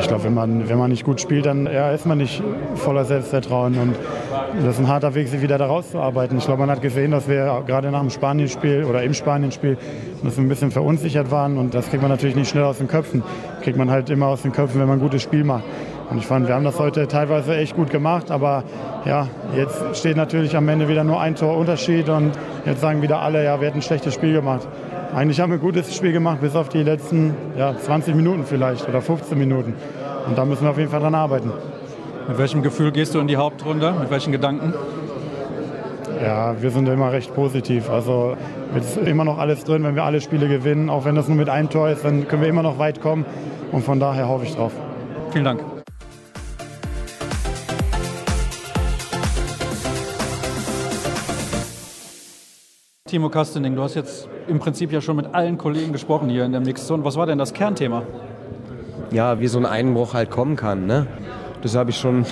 Ich 0.00 0.08
glaube, 0.08 0.24
wenn 0.24 0.34
man, 0.34 0.68
wenn 0.68 0.78
man 0.78 0.90
nicht 0.90 1.04
gut 1.04 1.20
spielt, 1.20 1.46
dann 1.46 1.66
ja, 1.66 1.90
ist 1.90 2.06
man 2.06 2.18
nicht 2.18 2.42
voller 2.74 3.04
Selbstvertrauen. 3.04 3.78
Und 3.78 3.96
das 4.62 4.74
ist 4.74 4.80
ein 4.80 4.88
harter 4.88 5.14
Weg, 5.14 5.28
sich 5.28 5.42
wieder 5.42 5.58
da 5.58 5.66
rauszuarbeiten. 5.66 6.38
Ich 6.38 6.44
glaube, 6.44 6.60
man 6.60 6.70
hat 6.70 6.82
gesehen, 6.82 7.10
dass 7.10 7.28
wir 7.28 7.62
gerade 7.66 7.90
nach 7.90 8.00
dem 8.00 8.10
Spanienspiel 8.10 8.84
oder 8.84 9.02
im 9.02 9.14
Spanienspiel 9.14 9.78
dass 10.22 10.36
wir 10.36 10.44
ein 10.44 10.48
bisschen 10.48 10.70
verunsichert 10.70 11.30
waren. 11.30 11.58
Und 11.58 11.74
das 11.74 11.88
kriegt 11.88 12.02
man 12.02 12.10
natürlich 12.10 12.36
nicht 12.36 12.48
schnell 12.48 12.64
aus 12.64 12.78
den 12.78 12.88
Köpfen. 12.88 13.22
Kriegt 13.62 13.78
man 13.78 13.90
halt 13.90 14.10
immer 14.10 14.26
aus 14.26 14.42
den 14.42 14.52
Köpfen, 14.52 14.80
wenn 14.80 14.88
man 14.88 14.98
ein 14.98 15.02
gutes 15.02 15.22
Spiel 15.22 15.44
macht. 15.44 15.64
Und 16.10 16.18
ich 16.18 16.26
fand, 16.26 16.48
wir 16.48 16.54
haben 16.54 16.64
das 16.64 16.78
heute 16.78 17.06
teilweise 17.06 17.56
echt 17.56 17.76
gut 17.76 17.90
gemacht. 17.90 18.30
Aber 18.30 18.64
ja, 19.04 19.28
jetzt 19.54 19.96
steht 19.96 20.16
natürlich 20.16 20.56
am 20.56 20.68
Ende 20.68 20.88
wieder 20.88 21.04
nur 21.04 21.20
ein 21.20 21.34
Tor 21.34 21.56
Unterschied. 21.56 22.08
Und 22.08 22.32
jetzt 22.64 22.80
sagen 22.80 23.02
wieder 23.02 23.20
alle, 23.20 23.44
ja, 23.44 23.60
wir 23.60 23.68
hätten 23.68 23.78
ein 23.78 23.82
schlechtes 23.82 24.14
Spiel 24.14 24.32
gemacht. 24.32 24.66
Eigentlich 25.14 25.40
haben 25.40 25.50
wir 25.50 25.58
ein 25.58 25.62
gutes 25.62 25.94
Spiel 25.94 26.12
gemacht, 26.12 26.40
bis 26.40 26.54
auf 26.54 26.68
die 26.68 26.82
letzten 26.82 27.34
ja, 27.56 27.76
20 27.76 28.14
Minuten 28.14 28.44
vielleicht 28.44 28.88
oder 28.88 29.00
15 29.00 29.38
Minuten. 29.38 29.74
Und 30.26 30.36
da 30.36 30.44
müssen 30.44 30.64
wir 30.64 30.70
auf 30.70 30.78
jeden 30.78 30.90
Fall 30.90 31.00
dran 31.00 31.14
arbeiten. 31.14 31.50
Mit 32.28 32.38
welchem 32.38 32.62
Gefühl 32.62 32.92
gehst 32.92 33.14
du 33.14 33.20
in 33.20 33.26
die 33.26 33.36
Hauptrunde? 33.36 33.94
Mit 33.98 34.10
welchen 34.10 34.32
Gedanken? 34.32 34.74
Ja, 36.22 36.60
wir 36.60 36.70
sind 36.70 36.88
immer 36.88 37.12
recht 37.12 37.34
positiv. 37.34 37.88
Also 37.88 38.36
ist 38.76 38.98
immer 38.98 39.24
noch 39.24 39.38
alles 39.38 39.64
drin, 39.64 39.82
wenn 39.84 39.94
wir 39.94 40.04
alle 40.04 40.20
Spiele 40.20 40.48
gewinnen. 40.48 40.90
Auch 40.90 41.04
wenn 41.04 41.14
das 41.14 41.28
nur 41.28 41.36
mit 41.36 41.48
einem 41.48 41.70
Tor 41.70 41.88
ist, 41.88 42.04
dann 42.04 42.28
können 42.28 42.42
wir 42.42 42.48
immer 42.48 42.62
noch 42.62 42.78
weit 42.78 43.00
kommen. 43.00 43.24
Und 43.72 43.84
von 43.84 43.98
daher 43.98 44.28
hoffe 44.28 44.44
ich 44.44 44.54
drauf. 44.54 44.72
Vielen 45.30 45.44
Dank. 45.44 45.77
Timo 53.08 53.30
Kastening, 53.30 53.74
du 53.74 53.82
hast 53.82 53.94
jetzt 53.94 54.28
im 54.48 54.58
Prinzip 54.58 54.92
ja 54.92 55.00
schon 55.00 55.16
mit 55.16 55.34
allen 55.34 55.56
Kollegen 55.56 55.92
gesprochen 55.92 56.28
hier 56.28 56.44
in 56.44 56.52
der 56.52 56.60
Mixzone. 56.60 57.02
Was 57.04 57.16
war 57.16 57.24
denn 57.24 57.38
das 57.38 57.54
Kernthema? 57.54 58.02
Ja, 59.10 59.40
wie 59.40 59.46
so 59.46 59.58
ein 59.58 59.64
Einbruch 59.64 60.12
halt 60.12 60.30
kommen 60.30 60.56
kann. 60.56 60.86
Ne? 60.86 61.06
Das 61.62 61.74
habe 61.74 61.88
ich 61.88 61.96
schon, 61.96 62.26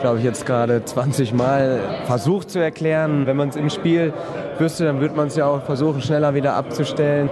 glaube 0.00 0.18
ich, 0.18 0.24
jetzt 0.24 0.46
gerade 0.46 0.84
20 0.84 1.32
Mal 1.32 1.78
versucht 2.06 2.50
zu 2.50 2.58
erklären. 2.58 3.26
Wenn 3.26 3.36
man 3.36 3.50
es 3.50 3.56
im 3.56 3.70
Spiel 3.70 4.12
wüsste, 4.58 4.84
dann 4.84 5.00
würde 5.00 5.14
man 5.14 5.28
es 5.28 5.36
ja 5.36 5.46
auch 5.46 5.62
versuchen, 5.62 6.02
schneller 6.02 6.34
wieder 6.34 6.54
abzustellen. 6.54 7.30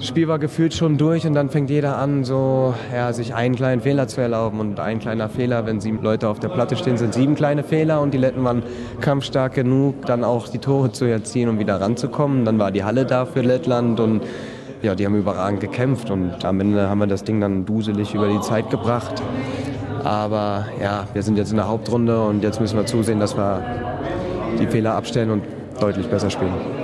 Das 0.00 0.08
Spiel 0.08 0.28
war 0.28 0.38
gefühlt 0.38 0.72
schon 0.72 0.96
durch 0.96 1.26
und 1.26 1.34
dann 1.34 1.50
fängt 1.50 1.68
jeder 1.68 1.98
an, 1.98 2.24
so 2.24 2.72
ja, 2.90 3.12
sich 3.12 3.34
einen 3.34 3.54
kleinen 3.54 3.82
Fehler 3.82 4.08
zu 4.08 4.22
erlauben. 4.22 4.58
Und 4.58 4.80
ein 4.80 4.98
kleiner 4.98 5.28
Fehler, 5.28 5.66
wenn 5.66 5.78
sieben 5.78 6.02
Leute 6.02 6.30
auf 6.30 6.40
der 6.40 6.48
Platte 6.48 6.74
stehen, 6.74 6.96
sind 6.96 7.12
sieben 7.12 7.34
kleine 7.34 7.62
Fehler 7.62 8.00
und 8.00 8.14
die 8.14 8.16
Letten 8.16 8.42
waren 8.42 8.62
kampfstark 9.02 9.52
genug, 9.52 10.06
dann 10.06 10.24
auch 10.24 10.48
die 10.48 10.56
Tore 10.56 10.90
zu 10.90 11.04
erzielen 11.04 11.50
und 11.50 11.58
wieder 11.58 11.82
ranzukommen. 11.82 12.46
Dann 12.46 12.58
war 12.58 12.70
die 12.70 12.82
Halle 12.82 13.04
da 13.04 13.26
für 13.26 13.42
Lettland 13.42 14.00
und 14.00 14.22
ja, 14.80 14.94
die 14.94 15.04
haben 15.04 15.16
überragend 15.16 15.60
gekämpft 15.60 16.10
und 16.10 16.46
am 16.46 16.60
Ende 16.60 16.88
haben 16.88 17.00
wir 17.00 17.06
das 17.06 17.22
Ding 17.22 17.38
dann 17.38 17.66
duselig 17.66 18.14
über 18.14 18.28
die 18.28 18.40
Zeit 18.40 18.70
gebracht. 18.70 19.22
Aber 20.02 20.64
ja, 20.82 21.08
wir 21.12 21.22
sind 21.22 21.36
jetzt 21.36 21.50
in 21.50 21.58
der 21.58 21.68
Hauptrunde 21.68 22.22
und 22.22 22.42
jetzt 22.42 22.58
müssen 22.58 22.78
wir 22.78 22.86
zusehen, 22.86 23.20
dass 23.20 23.36
wir 23.36 23.62
die 24.58 24.66
Fehler 24.66 24.94
abstellen 24.94 25.30
und 25.30 25.42
deutlich 25.78 26.06
besser 26.06 26.30
spielen. 26.30 26.79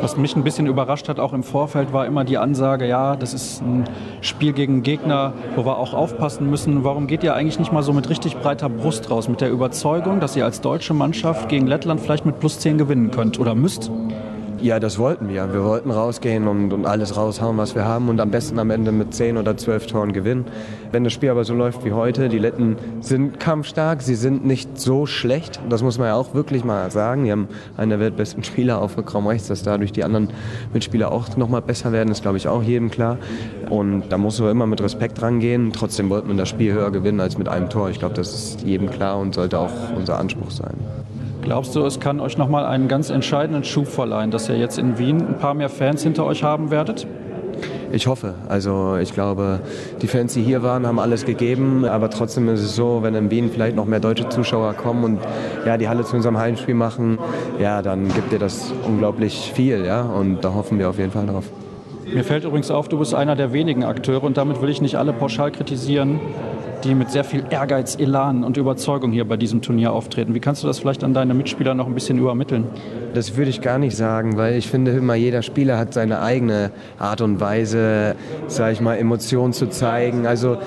Was 0.00 0.16
mich 0.16 0.34
ein 0.34 0.44
bisschen 0.44 0.66
überrascht 0.66 1.08
hat, 1.10 1.20
auch 1.20 1.34
im 1.34 1.42
Vorfeld, 1.42 1.92
war 1.92 2.06
immer 2.06 2.24
die 2.24 2.38
Ansage, 2.38 2.86
ja, 2.86 3.16
das 3.16 3.34
ist 3.34 3.60
ein 3.60 3.84
Spiel 4.22 4.54
gegen 4.54 4.82
Gegner, 4.82 5.34
wo 5.56 5.66
wir 5.66 5.76
auch 5.76 5.92
aufpassen 5.92 6.48
müssen. 6.48 6.84
Warum 6.84 7.06
geht 7.06 7.22
ihr 7.22 7.34
eigentlich 7.34 7.58
nicht 7.58 7.70
mal 7.70 7.82
so 7.82 7.92
mit 7.92 8.08
richtig 8.08 8.38
breiter 8.38 8.70
Brust 8.70 9.10
raus? 9.10 9.28
Mit 9.28 9.42
der 9.42 9.50
Überzeugung, 9.50 10.18
dass 10.20 10.36
ihr 10.36 10.46
als 10.46 10.62
deutsche 10.62 10.94
Mannschaft 10.94 11.50
gegen 11.50 11.66
Lettland 11.66 12.00
vielleicht 12.00 12.24
mit 12.24 12.40
plus 12.40 12.58
10 12.60 12.78
gewinnen 12.78 13.10
könnt 13.10 13.38
oder 13.38 13.54
müsst? 13.54 13.90
Ja, 14.62 14.78
das 14.78 14.98
wollten 14.98 15.30
wir. 15.30 15.50
Wir 15.54 15.64
wollten 15.64 15.90
rausgehen 15.90 16.46
und, 16.46 16.74
und 16.74 16.84
alles 16.84 17.16
raushauen, 17.16 17.56
was 17.56 17.74
wir 17.74 17.86
haben 17.86 18.10
und 18.10 18.20
am 18.20 18.30
besten 18.30 18.58
am 18.58 18.68
Ende 18.70 18.92
mit 18.92 19.14
10 19.14 19.38
oder 19.38 19.56
12 19.56 19.86
Toren 19.86 20.12
gewinnen. 20.12 20.44
Wenn 20.92 21.02
das 21.02 21.14
Spiel 21.14 21.30
aber 21.30 21.44
so 21.44 21.54
läuft 21.54 21.82
wie 21.86 21.92
heute, 21.92 22.28
die 22.28 22.38
Letten 22.38 22.76
sind 23.00 23.40
kampfstark, 23.40 24.02
sie 24.02 24.14
sind 24.14 24.44
nicht 24.44 24.78
so 24.78 25.06
schlecht. 25.06 25.60
Das 25.70 25.82
muss 25.82 25.96
man 25.96 26.08
ja 26.08 26.14
auch 26.14 26.34
wirklich 26.34 26.62
mal 26.62 26.90
sagen. 26.90 27.24
Die 27.24 27.32
haben 27.32 27.48
einen 27.78 27.88
der 27.88 28.00
weltbesten 28.00 28.44
Spieler 28.50 28.82
auf 28.82 28.98
Raum 29.14 29.28
rechts, 29.28 29.48
dass 29.48 29.62
dadurch 29.62 29.92
die 29.92 30.04
anderen 30.04 30.28
Mitspieler 30.74 31.10
auch 31.10 31.34
noch 31.38 31.48
mal 31.48 31.62
besser 31.62 31.90
werden, 31.92 32.10
ist 32.10 32.20
glaube 32.20 32.36
ich 32.36 32.46
auch 32.46 32.62
jedem 32.62 32.90
klar. 32.90 33.16
Und 33.70 34.10
da 34.10 34.18
muss 34.18 34.38
man 34.40 34.50
immer 34.50 34.66
mit 34.66 34.82
Respekt 34.82 35.22
rangehen. 35.22 35.72
Trotzdem 35.72 36.10
wollten 36.10 36.28
wir 36.28 36.36
das 36.36 36.50
Spiel 36.50 36.74
höher 36.74 36.90
gewinnen 36.90 37.20
als 37.20 37.38
mit 37.38 37.48
einem 37.48 37.70
Tor. 37.70 37.88
Ich 37.88 37.98
glaube, 37.98 38.14
das 38.14 38.34
ist 38.34 38.62
jedem 38.62 38.90
klar 38.90 39.18
und 39.18 39.34
sollte 39.34 39.58
auch 39.58 39.72
unser 39.96 40.18
Anspruch 40.18 40.50
sein. 40.50 40.74
Glaubst 41.50 41.74
du, 41.74 41.84
es 41.84 41.98
kann 41.98 42.20
euch 42.20 42.38
nochmal 42.38 42.64
einen 42.64 42.86
ganz 42.86 43.10
entscheidenden 43.10 43.64
Schub 43.64 43.88
verleihen, 43.88 44.30
dass 44.30 44.48
ihr 44.48 44.56
jetzt 44.56 44.78
in 44.78 44.98
Wien 44.98 45.16
ein 45.20 45.38
paar 45.38 45.52
mehr 45.54 45.68
Fans 45.68 46.00
hinter 46.04 46.24
euch 46.24 46.44
haben 46.44 46.70
werdet? 46.70 47.08
Ich 47.90 48.06
hoffe. 48.06 48.34
Also 48.48 48.96
ich 48.98 49.12
glaube, 49.14 49.58
die 50.00 50.06
Fans, 50.06 50.32
die 50.34 50.42
hier 50.42 50.62
waren, 50.62 50.86
haben 50.86 51.00
alles 51.00 51.26
gegeben. 51.26 51.84
Aber 51.84 52.08
trotzdem 52.08 52.48
ist 52.50 52.60
es 52.60 52.76
so, 52.76 53.02
wenn 53.02 53.16
in 53.16 53.32
Wien 53.32 53.50
vielleicht 53.52 53.74
noch 53.74 53.84
mehr 53.84 53.98
deutsche 53.98 54.28
Zuschauer 54.28 54.74
kommen 54.74 55.02
und 55.02 55.18
ja, 55.66 55.76
die 55.76 55.88
Halle 55.88 56.04
zu 56.04 56.14
unserem 56.14 56.38
Heimspiel 56.38 56.76
machen, 56.76 57.18
ja, 57.58 57.82
dann 57.82 58.06
gibt 58.14 58.30
dir 58.30 58.38
das 58.38 58.72
unglaublich 58.86 59.50
viel. 59.52 59.84
Ja? 59.84 60.02
Und 60.02 60.44
da 60.44 60.54
hoffen 60.54 60.78
wir 60.78 60.88
auf 60.88 60.98
jeden 60.98 61.10
Fall 61.10 61.26
drauf. 61.26 61.46
Mir 62.12 62.24
fällt 62.24 62.44
übrigens 62.44 62.70
auf, 62.70 62.88
du 62.88 62.98
bist 62.98 63.14
einer 63.14 63.36
der 63.36 63.52
wenigen 63.52 63.84
Akteure 63.84 64.24
und 64.24 64.36
damit 64.36 64.60
will 64.60 64.68
ich 64.68 64.80
nicht 64.80 64.96
alle 64.96 65.12
pauschal 65.12 65.52
kritisieren, 65.52 66.18
die 66.82 66.94
mit 66.94 67.10
sehr 67.10 67.22
viel 67.22 67.44
Ehrgeiz, 67.50 67.96
Elan 67.96 68.42
und 68.42 68.56
Überzeugung 68.56 69.12
hier 69.12 69.24
bei 69.26 69.36
diesem 69.36 69.62
Turnier 69.62 69.92
auftreten. 69.92 70.34
Wie 70.34 70.40
kannst 70.40 70.62
du 70.64 70.66
das 70.66 70.80
vielleicht 70.80 71.04
an 71.04 71.14
deine 71.14 71.34
Mitspieler 71.34 71.74
noch 71.74 71.86
ein 71.86 71.94
bisschen 71.94 72.18
übermitteln? 72.18 72.64
Das 73.14 73.36
würde 73.36 73.50
ich 73.50 73.60
gar 73.60 73.78
nicht 73.78 73.96
sagen, 73.96 74.36
weil 74.36 74.56
ich 74.56 74.66
finde 74.66 74.92
immer, 74.92 75.14
jeder 75.14 75.42
Spieler 75.42 75.78
hat 75.78 75.94
seine 75.94 76.20
eigene 76.20 76.72
Art 76.98 77.20
und 77.20 77.40
Weise, 77.40 78.16
sage 78.48 78.72
ich 78.72 78.80
mal, 78.80 78.96
Emotionen 78.96 79.52
zu 79.52 79.68
zeigen. 79.68 80.26
Also 80.26 80.58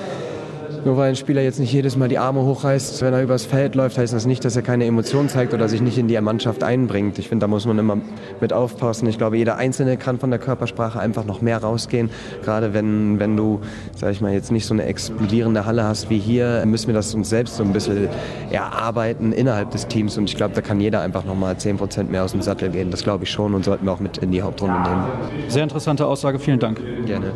nur 0.86 0.98
weil 0.98 1.10
ein 1.10 1.15
Spieler 1.15 1.41
jetzt 1.41 1.60
nicht 1.60 1.72
jedes 1.72 1.96
Mal 1.96 2.10
die 2.10 2.17
Arme 2.17 2.41
hochreißt, 2.41 3.02
wenn 3.02 3.13
er 3.13 3.22
übers 3.22 3.46
Feld 3.46 3.76
läuft, 3.76 3.98
heißt 3.98 4.13
das 4.13 4.26
nicht, 4.26 4.43
dass 4.46 4.56
er 4.56 4.62
keine 4.62 4.86
Emotionen 4.86 5.30
zeigt 5.30 5.54
oder 5.54 5.69
sich 5.69 5.82
nicht 5.82 5.98
in 5.98 6.08
die 6.08 6.19
Mannschaft 6.19 6.63
einbringt. 6.63 7.19
Ich 7.19 7.30
finde, 7.30 7.43
da 7.43 7.48
muss 7.48 7.65
man 7.65 7.80
immer 7.80 7.98
mit 8.41 8.54
aufpassen. 8.54 9.08
Ich 9.08 9.17
glaube, 9.17 9.38
jeder 9.38 9.58
Einzelne 9.58 9.98
kann 9.98 10.19
von 10.19 10.30
der 10.30 10.39
Körpersprache 10.39 11.00
einfach 11.00 11.26
noch 11.26 11.41
mehr 11.41 11.58
rausgehen. 11.58 12.10
Gerade 12.43 12.74
wenn, 12.74 13.19
wenn 13.19 13.38
du, 13.38 13.62
sag 13.96 14.12
ich 14.12 14.22
mal, 14.22 14.34
jetzt 14.34 14.52
nicht 14.52 14.65
so 14.65 14.74
eine 14.74 14.86
explodierende 14.86 15.65
Halle 15.65 15.84
hast 15.84 16.10
wie 16.10 16.19
hier, 16.19 16.63
müssen 16.65 16.88
wir 16.88 16.93
das 16.93 17.13
uns 17.13 17.30
selbst 17.30 17.58
so 17.58 17.63
ein 17.63 17.74
bisschen 17.74 18.10
erarbeiten 18.52 19.32
innerhalb 19.32 19.72
des 19.72 19.88
Teams. 19.88 20.17
Und 20.17 20.26
ich 20.26 20.36
glaube, 20.36 20.54
da 20.54 20.62
kann 20.62 20.80
jeder 20.82 21.02
einfach 21.02 21.26
noch 21.26 21.36
mal 21.36 21.58
10 21.58 21.78
Prozent 21.78 22.12
mehr 22.12 22.24
aus 22.24 22.32
dem 22.32 22.41
Sattel 22.41 22.69
gehen. 22.69 22.91
Das 22.91 23.04
glaube 23.04 23.24
ich 23.24 23.32
schon 23.32 23.54
und 23.54 23.65
sollten 23.65 23.86
wir 23.86 23.91
auch 23.91 24.00
mit 24.00 24.17
in 24.17 24.32
die 24.32 24.41
Hauptrunde 24.41 24.80
nehmen. 24.82 25.04
Sehr 25.48 25.63
interessante 25.63 26.06
Aussage. 26.06 26.39
Vielen 26.39 26.60
Dank. 26.60 26.82
Gerne. 27.06 27.32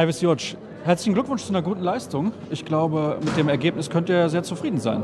Ivis 0.00 0.20
Joc, 0.20 0.38
herzlichen 0.84 1.14
Glückwunsch 1.14 1.42
zu 1.42 1.50
einer 1.50 1.60
guten 1.60 1.82
Leistung. 1.82 2.30
Ich 2.50 2.64
glaube, 2.64 3.16
mit 3.20 3.36
dem 3.36 3.48
Ergebnis 3.48 3.90
könnt 3.90 4.08
ihr 4.08 4.28
sehr 4.28 4.44
zufrieden 4.44 4.78
sein. 4.78 5.02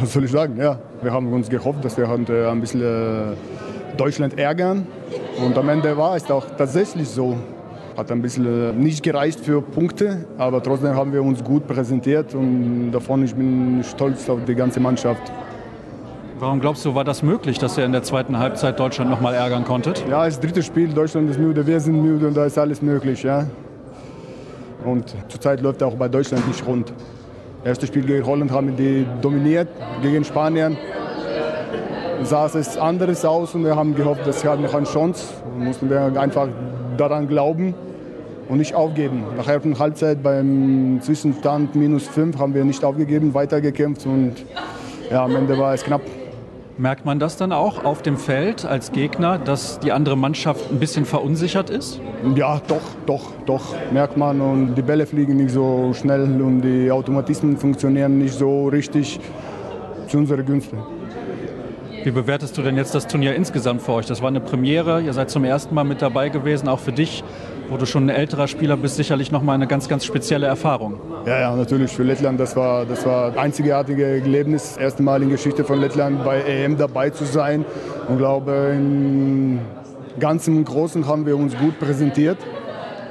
Was 0.00 0.14
soll 0.14 0.24
ich 0.24 0.32
sagen? 0.32 0.56
Ja, 0.56 0.80
wir 1.00 1.12
haben 1.12 1.32
uns 1.32 1.48
gehofft, 1.48 1.84
dass 1.84 1.96
wir 1.96 2.08
heute 2.08 2.50
ein 2.50 2.60
bisschen 2.60 2.82
äh, 2.82 3.36
Deutschland 3.96 4.36
ärgern. 4.36 4.84
Und 5.46 5.56
am 5.56 5.68
Ende 5.68 5.96
war 5.96 6.16
es 6.16 6.28
auch 6.28 6.44
tatsächlich 6.58 7.08
so. 7.08 7.36
Hat 7.96 8.10
ein 8.10 8.20
bisschen 8.20 8.44
äh, 8.44 8.72
nicht 8.72 9.04
gereicht 9.04 9.38
für 9.38 9.62
Punkte, 9.62 10.26
aber 10.38 10.60
trotzdem 10.60 10.96
haben 10.96 11.12
wir 11.12 11.22
uns 11.22 11.44
gut 11.44 11.68
präsentiert 11.68 12.34
und 12.34 12.90
davon 12.90 13.22
ich 13.22 13.36
bin 13.36 13.84
stolz 13.84 14.28
auf 14.28 14.40
die 14.44 14.56
ganze 14.56 14.80
Mannschaft. 14.80 15.22
Warum 16.40 16.58
glaubst 16.58 16.84
du, 16.84 16.96
war 16.96 17.04
das 17.04 17.22
möglich, 17.22 17.60
dass 17.60 17.78
ihr 17.78 17.84
in 17.84 17.92
der 17.92 18.02
zweiten 18.02 18.36
Halbzeit 18.36 18.80
Deutschland 18.80 19.08
noch 19.08 19.20
mal 19.20 19.34
ärgern 19.34 19.64
konntet? 19.64 20.04
Ja, 20.10 20.24
das 20.24 20.40
dritte 20.40 20.64
Spiel, 20.64 20.88
Deutschland 20.88 21.30
ist 21.30 21.38
müde, 21.38 21.64
wir 21.64 21.78
sind 21.78 22.02
müde 22.02 22.26
und 22.26 22.36
da 22.36 22.44
ist 22.44 22.58
alles 22.58 22.82
möglich. 22.82 23.22
Ja. 23.22 23.46
Und 24.84 25.14
zurzeit 25.28 25.60
läuft 25.60 25.82
auch 25.82 25.94
bei 25.94 26.08
Deutschland 26.08 26.46
nicht 26.46 26.66
rund. 26.66 26.92
Erstes 27.64 27.88
Spiel 27.88 28.04
gegen 28.04 28.26
Holland 28.26 28.50
haben 28.50 28.76
die 28.76 29.06
dominiert, 29.20 29.68
gegen 30.02 30.24
Spanien 30.24 30.76
sah 32.24 32.46
es 32.46 32.76
anderes 32.76 33.24
aus 33.24 33.54
und 33.54 33.64
wir 33.64 33.76
haben 33.76 33.94
gehofft, 33.94 34.26
dass 34.26 34.44
wir 34.44 34.54
noch 34.56 34.74
eine 34.74 34.86
Chance. 34.86 35.34
Da 35.58 35.64
mussten 35.64 35.90
wir 35.90 36.20
einfach 36.20 36.48
daran 36.96 37.28
glauben 37.28 37.74
und 38.48 38.58
nicht 38.58 38.74
aufgeben. 38.74 39.24
Nach 39.36 39.46
der 39.46 39.78
Halbzeit 39.78 40.22
beim 40.22 41.00
Zwischenstand 41.02 41.74
minus 41.74 42.06
5 42.08 42.38
haben 42.38 42.54
wir 42.54 42.64
nicht 42.64 42.84
aufgegeben, 42.84 43.34
weitergekämpft 43.34 44.06
und 44.06 44.34
ja, 45.10 45.24
am 45.24 45.36
Ende 45.36 45.58
war 45.58 45.74
es 45.74 45.82
knapp. 45.82 46.02
Merkt 46.82 47.04
man 47.04 47.20
das 47.20 47.36
dann 47.36 47.52
auch 47.52 47.84
auf 47.84 48.02
dem 48.02 48.16
Feld 48.16 48.64
als 48.64 48.90
Gegner, 48.90 49.38
dass 49.38 49.78
die 49.78 49.92
andere 49.92 50.16
Mannschaft 50.16 50.68
ein 50.68 50.80
bisschen 50.80 51.04
verunsichert 51.04 51.70
ist? 51.70 52.00
Ja, 52.34 52.60
doch, 52.66 52.82
doch, 53.06 53.30
doch, 53.46 53.62
merkt 53.92 54.16
man. 54.16 54.40
Und 54.40 54.74
die 54.74 54.82
Bälle 54.82 55.06
fliegen 55.06 55.36
nicht 55.36 55.52
so 55.52 55.92
schnell 55.94 56.42
und 56.42 56.62
die 56.62 56.90
Automatismen 56.90 57.56
funktionieren 57.56 58.18
nicht 58.18 58.34
so 58.34 58.66
richtig 58.66 59.20
zu 60.08 60.18
unserer 60.18 60.42
Günste. 60.42 60.76
Wie 62.02 62.10
bewertest 62.10 62.58
du 62.58 62.62
denn 62.62 62.76
jetzt 62.76 62.96
das 62.96 63.06
Turnier 63.06 63.36
insgesamt 63.36 63.82
für 63.82 63.92
euch? 63.92 64.06
Das 64.06 64.20
war 64.20 64.26
eine 64.26 64.40
Premiere, 64.40 65.02
ihr 65.02 65.12
seid 65.12 65.30
zum 65.30 65.44
ersten 65.44 65.76
Mal 65.76 65.84
mit 65.84 66.02
dabei 66.02 66.30
gewesen, 66.30 66.66
auch 66.68 66.80
für 66.80 66.90
dich 66.90 67.22
wo 67.68 67.76
du 67.76 67.86
schon 67.86 68.06
ein 68.06 68.08
älterer 68.08 68.48
Spieler 68.48 68.76
bist, 68.76 68.96
sicherlich 68.96 69.32
nochmal 69.32 69.54
eine 69.54 69.66
ganz, 69.66 69.88
ganz 69.88 70.04
spezielle 70.04 70.46
Erfahrung. 70.46 71.00
Ja, 71.26 71.40
ja, 71.40 71.56
natürlich. 71.56 71.92
Für 71.92 72.02
Lettland, 72.02 72.38
das 72.40 72.56
war 72.56 72.84
das 72.84 73.04
war 73.06 73.32
ein 73.32 73.38
einzigartiges 73.38 74.22
Erlebnis. 74.22 74.74
Das 74.74 74.76
erste 74.78 75.02
Mal 75.02 75.22
in 75.22 75.28
der 75.28 75.36
Geschichte 75.36 75.64
von 75.64 75.80
Lettland 75.80 76.24
bei 76.24 76.40
EM 76.42 76.76
dabei 76.76 77.10
zu 77.10 77.24
sein. 77.24 77.64
Und 78.08 78.18
glaube, 78.18 78.74
im 78.74 79.60
Großen 80.64 81.06
haben 81.06 81.26
wir 81.26 81.36
uns 81.36 81.56
gut 81.56 81.78
präsentiert. 81.78 82.38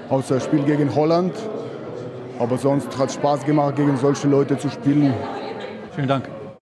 Außer 0.10 0.36
das 0.36 0.44
Spiel 0.44 0.64
gegen 0.64 0.94
Holland. 0.94 1.34
Aber 2.40 2.58
sonst 2.58 2.98
hat 2.98 3.10
es 3.10 3.16
Spaß 3.16 3.46
gemacht, 3.46 3.76
gegen 3.76 3.96
solche 3.98 4.28
Leute 4.28 4.58
zu 4.58 4.70
spielen. 4.70 5.14
Vielen 5.96 6.08
Dank. 6.08 6.41